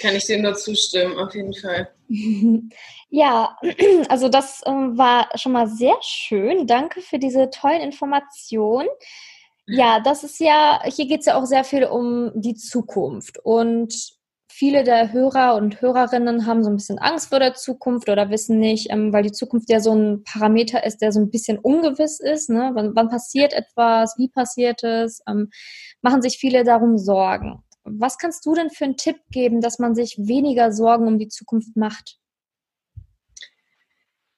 kann 0.00 0.14
ich 0.14 0.26
dir 0.26 0.40
nur 0.40 0.54
zustimmen, 0.54 1.18
auf 1.18 1.34
jeden 1.34 1.54
Fall. 1.54 1.90
Ja, 3.12 3.58
also 4.08 4.28
das 4.28 4.62
äh, 4.64 4.70
war 4.70 5.28
schon 5.34 5.50
mal 5.50 5.66
sehr 5.66 5.96
schön. 6.00 6.68
Danke 6.68 7.00
für 7.00 7.18
diese 7.18 7.50
tollen 7.50 7.80
Informationen. 7.80 8.86
Ja, 9.66 9.98
das 9.98 10.22
ist 10.22 10.38
ja, 10.38 10.80
hier 10.84 11.06
geht 11.06 11.20
es 11.20 11.26
ja 11.26 11.36
auch 11.36 11.44
sehr 11.44 11.64
viel 11.64 11.84
um 11.84 12.30
die 12.34 12.54
Zukunft. 12.54 13.38
Und 13.38 14.19
viele 14.60 14.84
der 14.84 15.10
Hörer 15.10 15.54
und 15.54 15.80
Hörerinnen 15.80 16.44
haben 16.44 16.62
so 16.62 16.68
ein 16.68 16.76
bisschen 16.76 16.98
Angst 16.98 17.30
vor 17.30 17.38
der 17.38 17.54
Zukunft 17.54 18.10
oder 18.10 18.28
wissen 18.28 18.58
nicht, 18.58 18.90
ähm, 18.90 19.10
weil 19.10 19.22
die 19.22 19.32
Zukunft 19.32 19.70
ja 19.70 19.80
so 19.80 19.94
ein 19.94 20.22
Parameter 20.22 20.84
ist, 20.84 20.98
der 20.98 21.12
so 21.12 21.20
ein 21.20 21.30
bisschen 21.30 21.58
ungewiss 21.58 22.20
ist. 22.20 22.50
Ne? 22.50 22.72
Wann, 22.74 22.94
wann 22.94 23.08
passiert 23.08 23.54
etwas? 23.54 24.18
Wie 24.18 24.28
passiert 24.28 24.84
es? 24.84 25.22
Ähm, 25.26 25.48
machen 26.02 26.20
sich 26.20 26.36
viele 26.36 26.62
darum 26.62 26.98
Sorgen. 26.98 27.64
Was 27.84 28.18
kannst 28.18 28.44
du 28.44 28.54
denn 28.54 28.68
für 28.68 28.84
einen 28.84 28.98
Tipp 28.98 29.16
geben, 29.30 29.62
dass 29.62 29.78
man 29.78 29.94
sich 29.94 30.18
weniger 30.18 30.72
Sorgen 30.72 31.08
um 31.08 31.18
die 31.18 31.28
Zukunft 31.28 31.74
macht? 31.74 32.18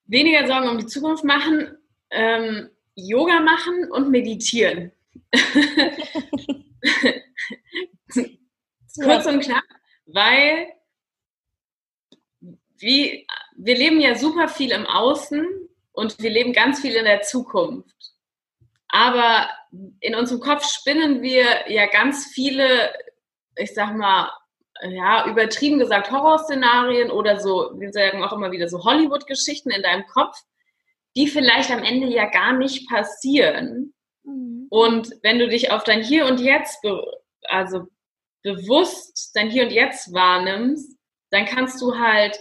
Weniger 0.05 0.47
Sorgen 0.47 0.69
um 0.69 0.79
die 0.79 0.87
Zukunft 0.87 1.25
machen, 1.25 1.77
ähm, 2.11 2.69
Yoga 2.95 3.41
machen 3.41 3.91
und 3.91 4.09
meditieren. 4.09 4.93
Kurz 9.03 9.27
und 9.27 9.41
knapp 9.41 9.65
weil 10.13 10.73
wie, 12.79 13.27
wir 13.57 13.77
leben 13.77 14.01
ja 14.01 14.17
super 14.17 14.49
viel 14.49 14.73
im 14.73 14.87
Außen 14.87 15.47
und 15.93 16.19
wir 16.21 16.31
leben 16.31 16.53
ganz 16.53 16.81
viel 16.81 16.95
in 16.95 17.05
der 17.05 17.23
Zukunft. 17.23 17.95
Aber 18.89 19.49
in 20.01 20.15
unserem 20.15 20.41
Kopf 20.41 20.69
spinnen 20.69 21.23
wir 21.23 21.71
ja 21.71 21.87
ganz 21.87 22.27
viele, 22.35 22.93
ich 23.57 23.73
sag 23.73 23.97
mal, 23.97 24.31
ja, 24.83 25.27
übertrieben 25.27 25.79
gesagt 25.79 26.11
Horrorszenarien 26.11 27.11
oder 27.11 27.39
so, 27.41 27.71
wir 27.79 27.93
sagen 27.93 28.23
auch 28.25 28.33
immer 28.33 28.51
wieder 28.51 28.69
so 28.69 28.85
Hollywood-Geschichten 28.85 29.71
in 29.71 29.83
deinem 29.83 30.07
Kopf, 30.07 30.37
die 31.17 31.29
vielleicht 31.29 31.71
am 31.71 31.85
Ende 31.85 32.09
ja 32.09 32.29
gar 32.29 32.53
nicht 32.53 32.89
passieren. 32.89 33.95
Mhm. 34.25 34.67
Und 34.71 35.11
wenn 35.23 35.39
du 35.39 35.49
dich 35.49 35.71
auf 35.71 35.85
dein 35.85 36.03
Hier 36.03 36.27
und 36.27 36.41
Jetzt 36.41 36.85
also 37.45 37.87
bewusst 38.43 39.31
dein 39.35 39.51
Hier 39.51 39.65
und 39.65 39.73
Jetzt 39.73 40.13
wahrnimmst, 40.13 40.97
dann 41.31 41.47
kannst 41.47 41.81
du 41.81 41.99
halt, 41.99 42.39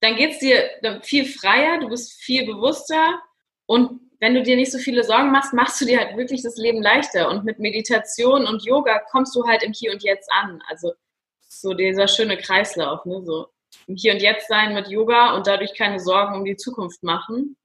dann 0.00 0.16
geht 0.16 0.32
es 0.32 0.38
dir 0.38 1.00
viel 1.02 1.26
freier, 1.26 1.78
du 1.80 1.88
bist 1.88 2.20
viel 2.22 2.46
bewusster 2.46 3.20
und 3.66 4.00
wenn 4.22 4.34
du 4.34 4.42
dir 4.44 4.54
nicht 4.54 4.70
so 4.70 4.78
viele 4.78 5.02
Sorgen 5.02 5.32
machst, 5.32 5.52
machst 5.52 5.80
du 5.80 5.84
dir 5.84 5.98
halt 5.98 6.16
wirklich 6.16 6.42
das 6.42 6.56
Leben 6.56 6.80
leichter. 6.80 7.28
Und 7.28 7.44
mit 7.44 7.58
Meditation 7.58 8.46
und 8.46 8.64
Yoga 8.64 9.00
kommst 9.10 9.34
du 9.34 9.44
halt 9.48 9.64
im 9.64 9.72
Hier 9.72 9.90
und 9.90 10.04
Jetzt 10.04 10.30
an. 10.32 10.62
Also 10.68 10.92
so 11.40 11.74
dieser 11.74 12.06
schöne 12.06 12.36
Kreislauf, 12.36 13.04
ne? 13.04 13.20
So 13.24 13.48
im 13.88 13.96
Hier 13.96 14.12
und 14.12 14.22
Jetzt 14.22 14.46
sein 14.46 14.74
mit 14.74 14.86
Yoga 14.86 15.34
und 15.34 15.48
dadurch 15.48 15.74
keine 15.74 15.98
Sorgen 15.98 16.36
um 16.36 16.44
die 16.44 16.54
Zukunft 16.54 17.02
machen. 17.02 17.56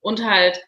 Und 0.00 0.22
halt 0.22 0.62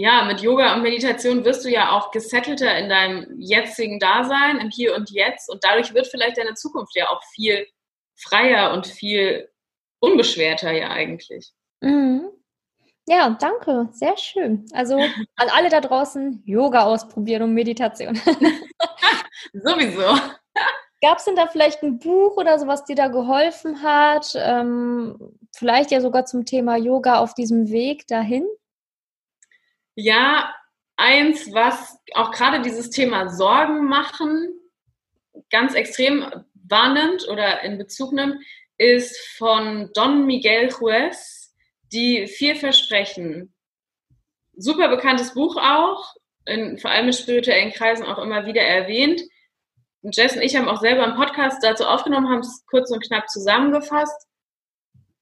ja, 0.00 0.24
mit 0.24 0.40
Yoga 0.40 0.74
und 0.74 0.82
Meditation 0.82 1.44
wirst 1.44 1.64
du 1.64 1.68
ja 1.68 1.92
auch 1.92 2.10
gesettelter 2.10 2.78
in 2.78 2.88
deinem 2.88 3.26
jetzigen 3.38 3.98
Dasein, 3.98 4.58
im 4.58 4.70
Hier 4.70 4.94
und 4.94 5.10
Jetzt. 5.10 5.50
Und 5.50 5.62
dadurch 5.62 5.92
wird 5.92 6.06
vielleicht 6.06 6.38
deine 6.38 6.54
Zukunft 6.54 6.96
ja 6.96 7.08
auch 7.08 7.22
viel 7.34 7.66
freier 8.16 8.72
und 8.72 8.86
viel 8.86 9.48
unbeschwerter 10.00 10.72
ja 10.72 10.88
eigentlich. 10.88 11.52
Mhm. 11.80 12.30
Ja, 13.06 13.36
danke, 13.40 13.88
sehr 13.92 14.16
schön. 14.16 14.66
Also 14.72 14.96
an 14.96 15.48
alle 15.48 15.68
da 15.68 15.80
draußen 15.80 16.42
Yoga 16.46 16.84
ausprobieren 16.84 17.42
und 17.42 17.54
Meditation. 17.54 18.14
Sowieso. 19.52 20.18
Gab 21.02 21.18
es 21.18 21.24
denn 21.24 21.36
da 21.36 21.46
vielleicht 21.46 21.82
ein 21.82 21.98
Buch 21.98 22.36
oder 22.36 22.58
so, 22.58 22.66
was 22.66 22.84
dir 22.84 22.94
da 22.94 23.08
geholfen 23.08 23.82
hat? 23.82 24.32
Ähm, 24.36 25.18
vielleicht 25.56 25.90
ja 25.90 26.00
sogar 26.00 26.26
zum 26.26 26.44
Thema 26.44 26.76
Yoga 26.76 27.18
auf 27.18 27.34
diesem 27.34 27.70
Weg 27.70 28.06
dahin? 28.06 28.46
Ja, 30.02 30.54
eins, 30.96 31.52
was 31.52 31.98
auch 32.14 32.30
gerade 32.30 32.62
dieses 32.62 32.88
Thema 32.88 33.28
Sorgen 33.28 33.86
machen 33.86 34.48
ganz 35.50 35.74
extrem 35.74 36.24
wahrnimmt 36.54 37.28
oder 37.28 37.62
in 37.62 37.76
Bezug 37.76 38.12
nimmt, 38.12 38.42
ist 38.78 39.18
von 39.36 39.90
Don 39.94 40.26
Miguel 40.26 40.70
Juez, 40.70 41.54
die 41.92 42.26
vier 42.26 42.56
Versprechen. 42.56 43.54
Super 44.56 44.88
bekanntes 44.88 45.34
Buch 45.34 45.56
auch, 45.56 46.14
in, 46.46 46.78
vor 46.78 46.90
allem 46.90 47.08
in 47.08 47.12
spirituellen 47.12 47.72
Kreisen 47.72 48.06
auch 48.06 48.18
immer 48.18 48.46
wieder 48.46 48.62
erwähnt. 48.62 49.20
Jess 50.02 50.34
und 50.34 50.42
ich 50.42 50.56
haben 50.56 50.68
auch 50.68 50.80
selber 50.80 51.04
einen 51.04 51.16
Podcast 51.16 51.62
dazu 51.62 51.84
aufgenommen, 51.84 52.30
haben 52.30 52.40
es 52.40 52.64
kurz 52.66 52.90
und 52.90 53.04
knapp 53.04 53.28
zusammengefasst. 53.28 54.26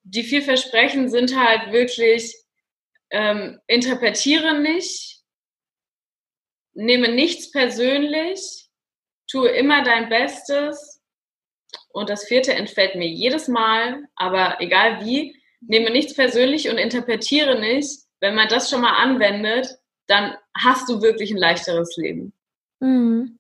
Die 0.05 0.23
vier 0.23 0.43
Versprechen 0.43 1.09
sind 1.09 1.37
halt 1.37 1.73
wirklich, 1.73 2.33
ähm, 3.11 3.61
interpretiere 3.67 4.59
nicht, 4.61 5.23
nehme 6.75 7.09
nichts 7.09 7.51
persönlich, 7.51 8.69
tue 9.31 9.49
immer 9.49 9.83
dein 9.83 10.09
Bestes. 10.09 11.03
Und 11.91 12.09
das 12.09 12.25
vierte 12.25 12.55
entfällt 12.55 12.95
mir 12.95 13.09
jedes 13.09 13.49
Mal, 13.49 14.05
aber 14.15 14.61
egal 14.61 15.05
wie, 15.05 15.37
nehme 15.61 15.91
nichts 15.91 16.15
persönlich 16.15 16.69
und 16.69 16.79
interpretiere 16.79 17.59
nicht. 17.59 18.01
Wenn 18.21 18.35
man 18.35 18.49
das 18.49 18.71
schon 18.71 18.81
mal 18.81 18.97
anwendet, 19.03 19.79
dann 20.07 20.37
hast 20.57 20.89
du 20.89 21.03
wirklich 21.03 21.31
ein 21.31 21.37
leichteres 21.37 21.97
Leben. 21.97 22.33
Mhm. 22.81 23.39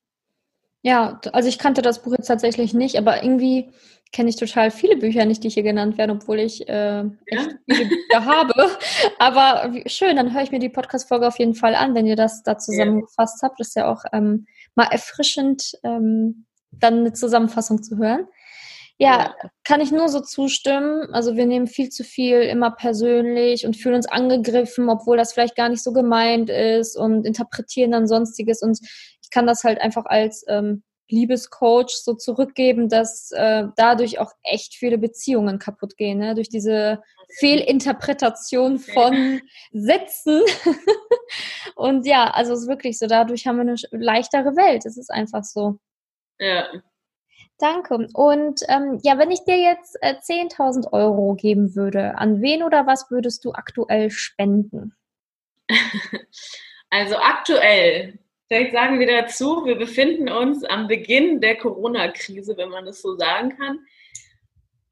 Ja, 0.82 1.20
also 1.32 1.48
ich 1.48 1.58
kannte 1.58 1.82
das 1.82 2.02
Buch 2.02 2.12
jetzt 2.12 2.28
tatsächlich 2.28 2.72
nicht, 2.72 2.96
aber 2.96 3.22
irgendwie 3.22 3.70
kenne 4.12 4.30
ich 4.30 4.36
total 4.36 4.70
viele 4.70 4.96
Bücher 4.96 5.24
nicht, 5.24 5.44
die 5.44 5.48
hier 5.48 5.62
genannt 5.62 5.98
werden, 5.98 6.12
obwohl 6.12 6.38
ich 6.38 6.68
äh, 6.68 7.00
echt 7.00 7.10
ja? 7.26 7.48
viele 7.70 7.88
Bücher 7.88 8.24
habe. 8.24 8.70
Aber 9.18 9.72
schön, 9.86 10.16
dann 10.16 10.32
höre 10.32 10.42
ich 10.42 10.50
mir 10.50 10.58
die 10.58 10.68
Podcast-Folge 10.68 11.26
auf 11.26 11.38
jeden 11.38 11.54
Fall 11.54 11.74
an, 11.74 11.94
wenn 11.94 12.06
ihr 12.06 12.16
das 12.16 12.42
da 12.42 12.58
zusammengefasst 12.58 13.42
ja. 13.42 13.48
habt. 13.48 13.60
Das 13.60 13.68
ist 13.68 13.76
ja 13.76 13.90
auch 13.90 14.04
ähm, 14.12 14.46
mal 14.74 14.88
erfrischend, 14.90 15.72
ähm, 15.82 16.46
dann 16.70 17.00
eine 17.00 17.12
Zusammenfassung 17.12 17.82
zu 17.82 17.98
hören. 17.98 18.26
Ja, 19.00 19.36
kann 19.62 19.80
ich 19.80 19.92
nur 19.92 20.08
so 20.08 20.20
zustimmen. 20.20 21.08
Also 21.12 21.36
wir 21.36 21.46
nehmen 21.46 21.68
viel 21.68 21.88
zu 21.88 22.02
viel 22.02 22.40
immer 22.40 22.72
persönlich 22.72 23.64
und 23.64 23.76
fühlen 23.76 23.94
uns 23.94 24.08
angegriffen, 24.08 24.88
obwohl 24.88 25.16
das 25.16 25.32
vielleicht 25.32 25.54
gar 25.54 25.68
nicht 25.68 25.84
so 25.84 25.92
gemeint 25.92 26.50
ist 26.50 26.96
und 26.96 27.24
interpretieren 27.24 27.92
dann 27.92 28.08
sonstiges. 28.08 28.60
Und 28.60 28.80
ich 29.22 29.30
kann 29.30 29.46
das 29.46 29.62
halt 29.62 29.80
einfach 29.80 30.04
als 30.06 30.44
ähm, 30.48 30.82
Liebescoach 31.08 31.90
so 31.90 32.14
zurückgeben, 32.14 32.88
dass 32.88 33.30
äh, 33.32 33.64
dadurch 33.76 34.18
auch 34.18 34.32
echt 34.42 34.74
viele 34.74 34.98
Beziehungen 34.98 35.58
kaputt 35.58 35.96
gehen, 35.96 36.18
ne? 36.18 36.34
durch 36.34 36.48
diese 36.48 37.02
Fehlinterpretation 37.38 38.78
von 38.78 39.40
Sätzen. 39.72 40.42
und 41.74 42.06
ja, 42.06 42.30
also 42.30 42.52
es 42.52 42.62
ist 42.62 42.68
wirklich 42.68 42.98
so, 42.98 43.06
dadurch 43.06 43.46
haben 43.46 43.56
wir 43.56 43.62
eine 43.62 43.76
leichtere 43.90 44.56
Welt. 44.56 44.86
Es 44.86 44.96
ist 44.96 45.10
einfach 45.10 45.44
so. 45.44 45.78
Ja. 46.38 46.66
Danke. 47.58 48.06
Und 48.12 48.60
ähm, 48.68 49.00
ja, 49.02 49.18
wenn 49.18 49.32
ich 49.32 49.44
dir 49.44 49.58
jetzt 49.58 49.96
äh, 50.00 50.14
10.000 50.14 50.92
Euro 50.92 51.34
geben 51.34 51.74
würde, 51.74 52.16
an 52.16 52.40
wen 52.40 52.62
oder 52.62 52.86
was 52.86 53.10
würdest 53.10 53.44
du 53.44 53.52
aktuell 53.52 54.10
spenden? 54.10 54.94
Also 56.90 57.16
aktuell, 57.16 58.18
vielleicht 58.48 58.72
sagen 58.72 58.98
wir 58.98 59.06
dazu, 59.06 59.64
wir 59.64 59.76
befinden 59.76 60.28
uns 60.28 60.64
am 60.64 60.88
Beginn 60.88 61.40
der 61.40 61.56
Corona-Krise, 61.56 62.56
wenn 62.56 62.70
man 62.70 62.86
das 62.86 63.00
so 63.00 63.16
sagen 63.16 63.56
kann. 63.56 63.78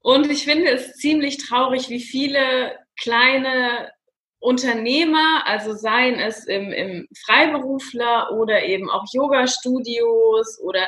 Und 0.01 0.31
ich 0.31 0.45
finde 0.45 0.71
es 0.71 0.93
ziemlich 0.93 1.37
traurig, 1.37 1.89
wie 1.89 1.99
viele 1.99 2.77
kleine 2.99 3.91
Unternehmer, 4.39 5.45
also 5.45 5.73
seien 5.73 6.19
es 6.19 6.45
im, 6.45 6.71
im 6.71 7.07
Freiberufler 7.25 8.31
oder 8.31 8.63
eben 8.63 8.89
auch 8.89 9.03
Yoga-Studios 9.11 10.59
oder 10.61 10.87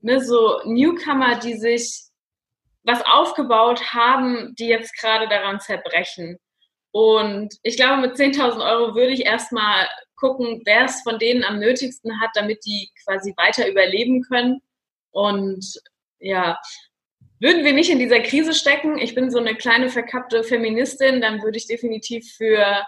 ne, 0.00 0.20
so 0.20 0.60
Newcomer, 0.64 1.38
die 1.38 1.54
sich 1.54 2.02
was 2.82 3.02
aufgebaut 3.04 3.92
haben, 3.92 4.54
die 4.58 4.66
jetzt 4.66 4.96
gerade 4.98 5.28
daran 5.28 5.60
zerbrechen. 5.60 6.38
Und 6.92 7.54
ich 7.62 7.76
glaube, 7.76 8.02
mit 8.02 8.16
10.000 8.16 8.64
Euro 8.64 8.94
würde 8.94 9.12
ich 9.12 9.24
erstmal 9.24 9.88
gucken, 10.20 10.62
wer 10.64 10.84
es 10.84 11.02
von 11.02 11.18
denen 11.18 11.42
am 11.44 11.58
nötigsten 11.58 12.20
hat, 12.20 12.30
damit 12.34 12.64
die 12.64 12.90
quasi 13.04 13.34
weiter 13.36 13.68
überleben 13.68 14.22
können. 14.22 14.60
Und 15.10 15.80
ja, 16.18 16.58
würden 17.40 17.64
wir 17.64 17.72
nicht 17.72 17.90
in 17.90 17.98
dieser 17.98 18.20
Krise 18.20 18.52
stecken, 18.52 18.98
ich 18.98 19.14
bin 19.14 19.30
so 19.30 19.38
eine 19.38 19.54
kleine 19.54 19.88
verkappte 19.88 20.44
Feministin, 20.44 21.20
dann 21.20 21.42
würde 21.42 21.56
ich 21.56 21.66
definitiv 21.66 22.34
für 22.36 22.84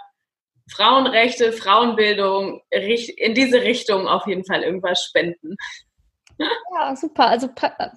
Frauenrechte, 0.71 1.53
Frauenbildung 1.53 2.61
in 2.71 3.35
diese 3.35 3.63
Richtung 3.63 4.07
auf 4.07 4.27
jeden 4.27 4.45
Fall 4.45 4.63
irgendwas 4.63 5.05
spenden. 5.05 5.57
Ja, 6.39 6.97
super. 6.97 7.29
Also 7.29 7.49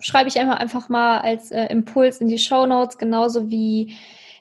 schreibe 0.02 0.30
ich 0.30 0.40
einfach, 0.40 0.58
einfach 0.58 0.90
mal 0.90 1.20
als 1.20 1.52
äh, 1.52 1.66
Impuls 1.68 2.22
in 2.22 2.28
die 2.28 2.38
Show 2.38 2.66
Notes, 2.66 2.98
genauso 2.98 3.50
wie 3.50 3.98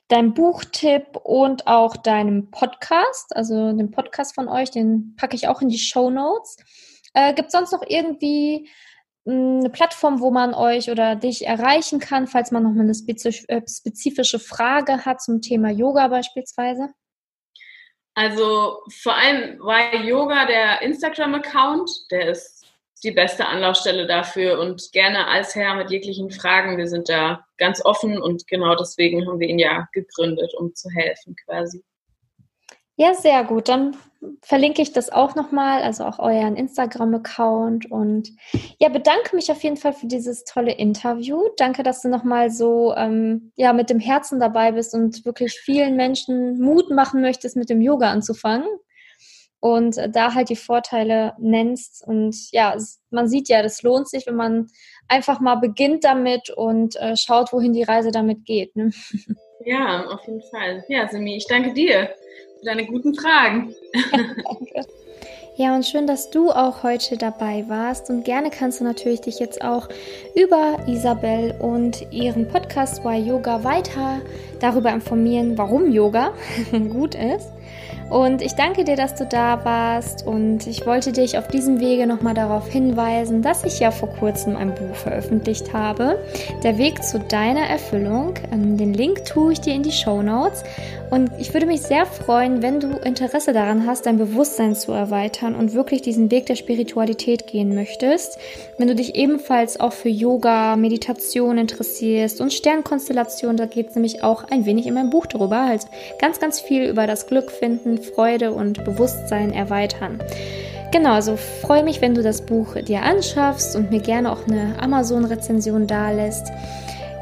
dein 0.08 0.34
Buchtipp 0.34 1.16
und 1.22 1.66
auch 1.66 1.96
deinem 1.96 2.50
Podcast, 2.50 3.34
also 3.34 3.72
den 3.72 3.90
Podcast 3.90 4.34
von 4.34 4.48
euch, 4.48 4.70
den 4.70 5.16
packe 5.16 5.36
ich 5.36 5.48
auch 5.48 5.62
in 5.62 5.68
die 5.68 5.78
Show 5.78 6.10
Notes. 6.10 6.56
Äh, 7.14 7.32
Gibt 7.34 7.46
es 7.46 7.52
sonst 7.52 7.72
noch 7.72 7.82
irgendwie 7.86 8.68
hm, 9.26 9.60
eine 9.60 9.70
Plattform, 9.70 10.20
wo 10.20 10.30
man 10.30 10.54
euch 10.54 10.90
oder 10.90 11.16
dich 11.16 11.46
erreichen 11.46 12.00
kann, 12.00 12.26
falls 12.26 12.50
man 12.50 12.62
noch 12.62 12.72
mal 12.72 12.82
eine 12.82 12.92
äh, 12.92 13.62
spezifische 13.68 14.38
Frage 14.38 15.04
hat 15.04 15.22
zum 15.22 15.40
Thema 15.40 15.70
Yoga 15.70 16.08
beispielsweise? 16.08 16.90
Also 18.14 18.78
vor 18.90 19.16
allem 19.16 19.58
war 19.58 19.94
Yoga 19.96 20.46
der 20.46 20.82
Instagram-Account, 20.82 21.90
der 22.12 22.30
ist 22.30 22.53
die 23.04 23.12
beste 23.12 23.46
Anlaufstelle 23.46 24.06
dafür 24.06 24.58
und 24.58 24.90
gerne 24.92 25.28
als 25.28 25.54
Herr 25.54 25.74
mit 25.74 25.90
jeglichen 25.90 26.30
Fragen. 26.30 26.78
Wir 26.78 26.88
sind 26.88 27.08
da 27.08 27.44
ganz 27.58 27.84
offen 27.84 28.20
und 28.20 28.46
genau 28.48 28.74
deswegen 28.74 29.26
haben 29.26 29.38
wir 29.38 29.48
ihn 29.48 29.58
ja 29.58 29.86
gegründet, 29.92 30.54
um 30.58 30.74
zu 30.74 30.88
helfen 30.90 31.36
quasi. 31.44 31.84
Ja, 32.96 33.12
sehr 33.12 33.42
gut. 33.42 33.68
Dann 33.68 33.96
verlinke 34.40 34.80
ich 34.80 34.92
das 34.92 35.10
auch 35.10 35.34
nochmal, 35.34 35.82
also 35.82 36.04
auch 36.04 36.20
euren 36.20 36.54
Instagram-Account. 36.54 37.90
Und 37.90 38.30
ja, 38.78 38.88
bedanke 38.88 39.34
mich 39.34 39.50
auf 39.50 39.62
jeden 39.64 39.76
Fall 39.76 39.92
für 39.92 40.06
dieses 40.06 40.44
tolle 40.44 40.72
Interview. 40.72 41.42
Danke, 41.56 41.82
dass 41.82 42.02
du 42.02 42.08
nochmal 42.08 42.50
so 42.50 42.94
ähm, 42.96 43.52
ja, 43.56 43.72
mit 43.72 43.90
dem 43.90 43.98
Herzen 43.98 44.38
dabei 44.38 44.72
bist 44.72 44.94
und 44.94 45.24
wirklich 45.24 45.54
vielen 45.54 45.96
Menschen 45.96 46.60
Mut 46.60 46.88
machen 46.90 47.20
möchtest, 47.20 47.56
mit 47.56 47.68
dem 47.68 47.82
Yoga 47.82 48.10
anzufangen 48.10 48.68
und 49.64 49.96
da 50.10 50.34
halt 50.34 50.50
die 50.50 50.56
Vorteile 50.56 51.32
nennst. 51.38 52.06
Und 52.06 52.36
ja, 52.52 52.76
man 53.08 53.28
sieht 53.28 53.48
ja, 53.48 53.62
das 53.62 53.80
lohnt 53.80 54.10
sich, 54.10 54.26
wenn 54.26 54.36
man 54.36 54.66
einfach 55.08 55.40
mal 55.40 55.54
beginnt 55.54 56.04
damit 56.04 56.50
und 56.50 56.96
äh, 56.96 57.16
schaut, 57.16 57.50
wohin 57.50 57.72
die 57.72 57.82
Reise 57.82 58.10
damit 58.10 58.44
geht. 58.44 58.76
Ne? 58.76 58.90
Ja, 59.66 60.04
auf 60.08 60.20
jeden 60.26 60.42
Fall. 60.50 60.84
Ja, 60.88 61.08
Simi, 61.08 61.36
ich 61.36 61.46
danke 61.46 61.72
dir 61.72 62.10
für 62.58 62.66
deine 62.66 62.84
guten 62.84 63.14
Fragen. 63.14 63.74
danke. 64.12 64.86
Ja, 65.56 65.74
und 65.74 65.86
schön, 65.86 66.06
dass 66.06 66.28
du 66.28 66.50
auch 66.50 66.82
heute 66.82 67.16
dabei 67.16 67.64
warst. 67.66 68.10
Und 68.10 68.24
gerne 68.24 68.50
kannst 68.50 68.80
du 68.80 68.84
natürlich 68.84 69.22
dich 69.22 69.38
jetzt 69.38 69.64
auch 69.64 69.88
über 70.34 70.76
Isabel 70.86 71.54
und 71.60 72.12
ihren 72.12 72.46
Podcast 72.46 73.02
Why 73.04 73.16
Yoga 73.20 73.64
weiter 73.64 74.20
darüber 74.60 74.92
informieren, 74.92 75.56
warum 75.56 75.90
Yoga 75.90 76.34
gut 76.90 77.14
ist. 77.14 77.48
Und 78.14 78.42
ich 78.42 78.54
danke 78.54 78.84
dir, 78.84 78.94
dass 78.94 79.16
du 79.16 79.26
da 79.26 79.64
warst 79.64 80.24
und 80.24 80.68
ich 80.68 80.86
wollte 80.86 81.10
dich 81.10 81.36
auf 81.36 81.48
diesem 81.48 81.80
Wege 81.80 82.06
nochmal 82.06 82.34
darauf 82.34 82.68
hinweisen, 82.68 83.42
dass 83.42 83.64
ich 83.64 83.80
ja 83.80 83.90
vor 83.90 84.08
kurzem 84.08 84.56
ein 84.56 84.72
Buch 84.72 84.94
veröffentlicht 84.94 85.72
habe. 85.72 86.22
Der 86.62 86.78
Weg 86.78 87.02
zu 87.02 87.18
deiner 87.18 87.62
Erfüllung. 87.62 88.34
Ähm, 88.52 88.76
den 88.76 88.94
Link 88.94 89.24
tue 89.24 89.54
ich 89.54 89.60
dir 89.60 89.74
in 89.74 89.82
die 89.82 89.90
Show 89.90 90.22
Notes. 90.22 90.62
Und 91.10 91.30
ich 91.38 91.52
würde 91.52 91.66
mich 91.66 91.82
sehr 91.82 92.06
freuen, 92.06 92.62
wenn 92.62 92.80
du 92.80 92.88
Interesse 92.98 93.52
daran 93.52 93.86
hast, 93.86 94.06
dein 94.06 94.18
Bewusstsein 94.18 94.74
zu 94.74 94.92
erweitern 94.92 95.54
und 95.54 95.74
wirklich 95.74 96.02
diesen 96.02 96.30
Weg 96.30 96.46
der 96.46 96.56
Spiritualität 96.56 97.46
gehen 97.46 97.74
möchtest. 97.74 98.38
Wenn 98.78 98.88
du 98.88 98.94
dich 98.94 99.14
ebenfalls 99.14 99.78
auch 99.78 99.92
für 99.92 100.08
Yoga, 100.08 100.76
Meditation 100.76 101.58
interessierst 101.58 102.40
und 102.40 102.52
Sternkonstellation, 102.52 103.56
da 103.56 103.66
geht 103.66 103.90
es 103.90 103.94
nämlich 103.94 104.22
auch 104.22 104.44
ein 104.50 104.66
wenig 104.66 104.86
in 104.86 104.94
meinem 104.94 105.10
Buch 105.10 105.26
drüber. 105.26 105.60
Also 105.60 105.88
ganz, 106.20 106.40
ganz 106.40 106.60
viel 106.60 106.84
über 106.84 107.06
das 107.06 107.26
Glück 107.26 107.50
finden, 107.50 108.03
Freude 108.04 108.52
und 108.52 108.84
Bewusstsein 108.84 109.52
erweitern. 109.52 110.20
Genau, 110.92 111.14
also 111.14 111.36
freue 111.36 111.82
mich, 111.82 112.00
wenn 112.00 112.14
du 112.14 112.22
das 112.22 112.42
Buch 112.42 112.76
dir 112.76 113.02
anschaffst 113.02 113.74
und 113.74 113.90
mir 113.90 114.00
gerne 114.00 114.30
auch 114.30 114.46
eine 114.46 114.76
Amazon-Rezension 114.80 115.88
dalässt. 115.88 116.52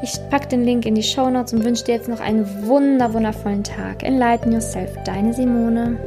Ich 0.03 0.19
packe 0.29 0.49
den 0.49 0.63
Link 0.63 0.85
in 0.85 0.95
die 0.95 1.01
Show 1.01 1.29
Notes 1.29 1.53
und 1.53 1.63
wünsche 1.63 1.85
dir 1.85 1.95
jetzt 1.95 2.09
noch 2.09 2.19
einen 2.19 2.67
wunder 2.67 3.13
wundervollen 3.13 3.63
Tag. 3.63 4.03
Enlighten 4.03 4.51
Yourself, 4.51 4.91
deine 5.05 5.33
Simone. 5.33 5.97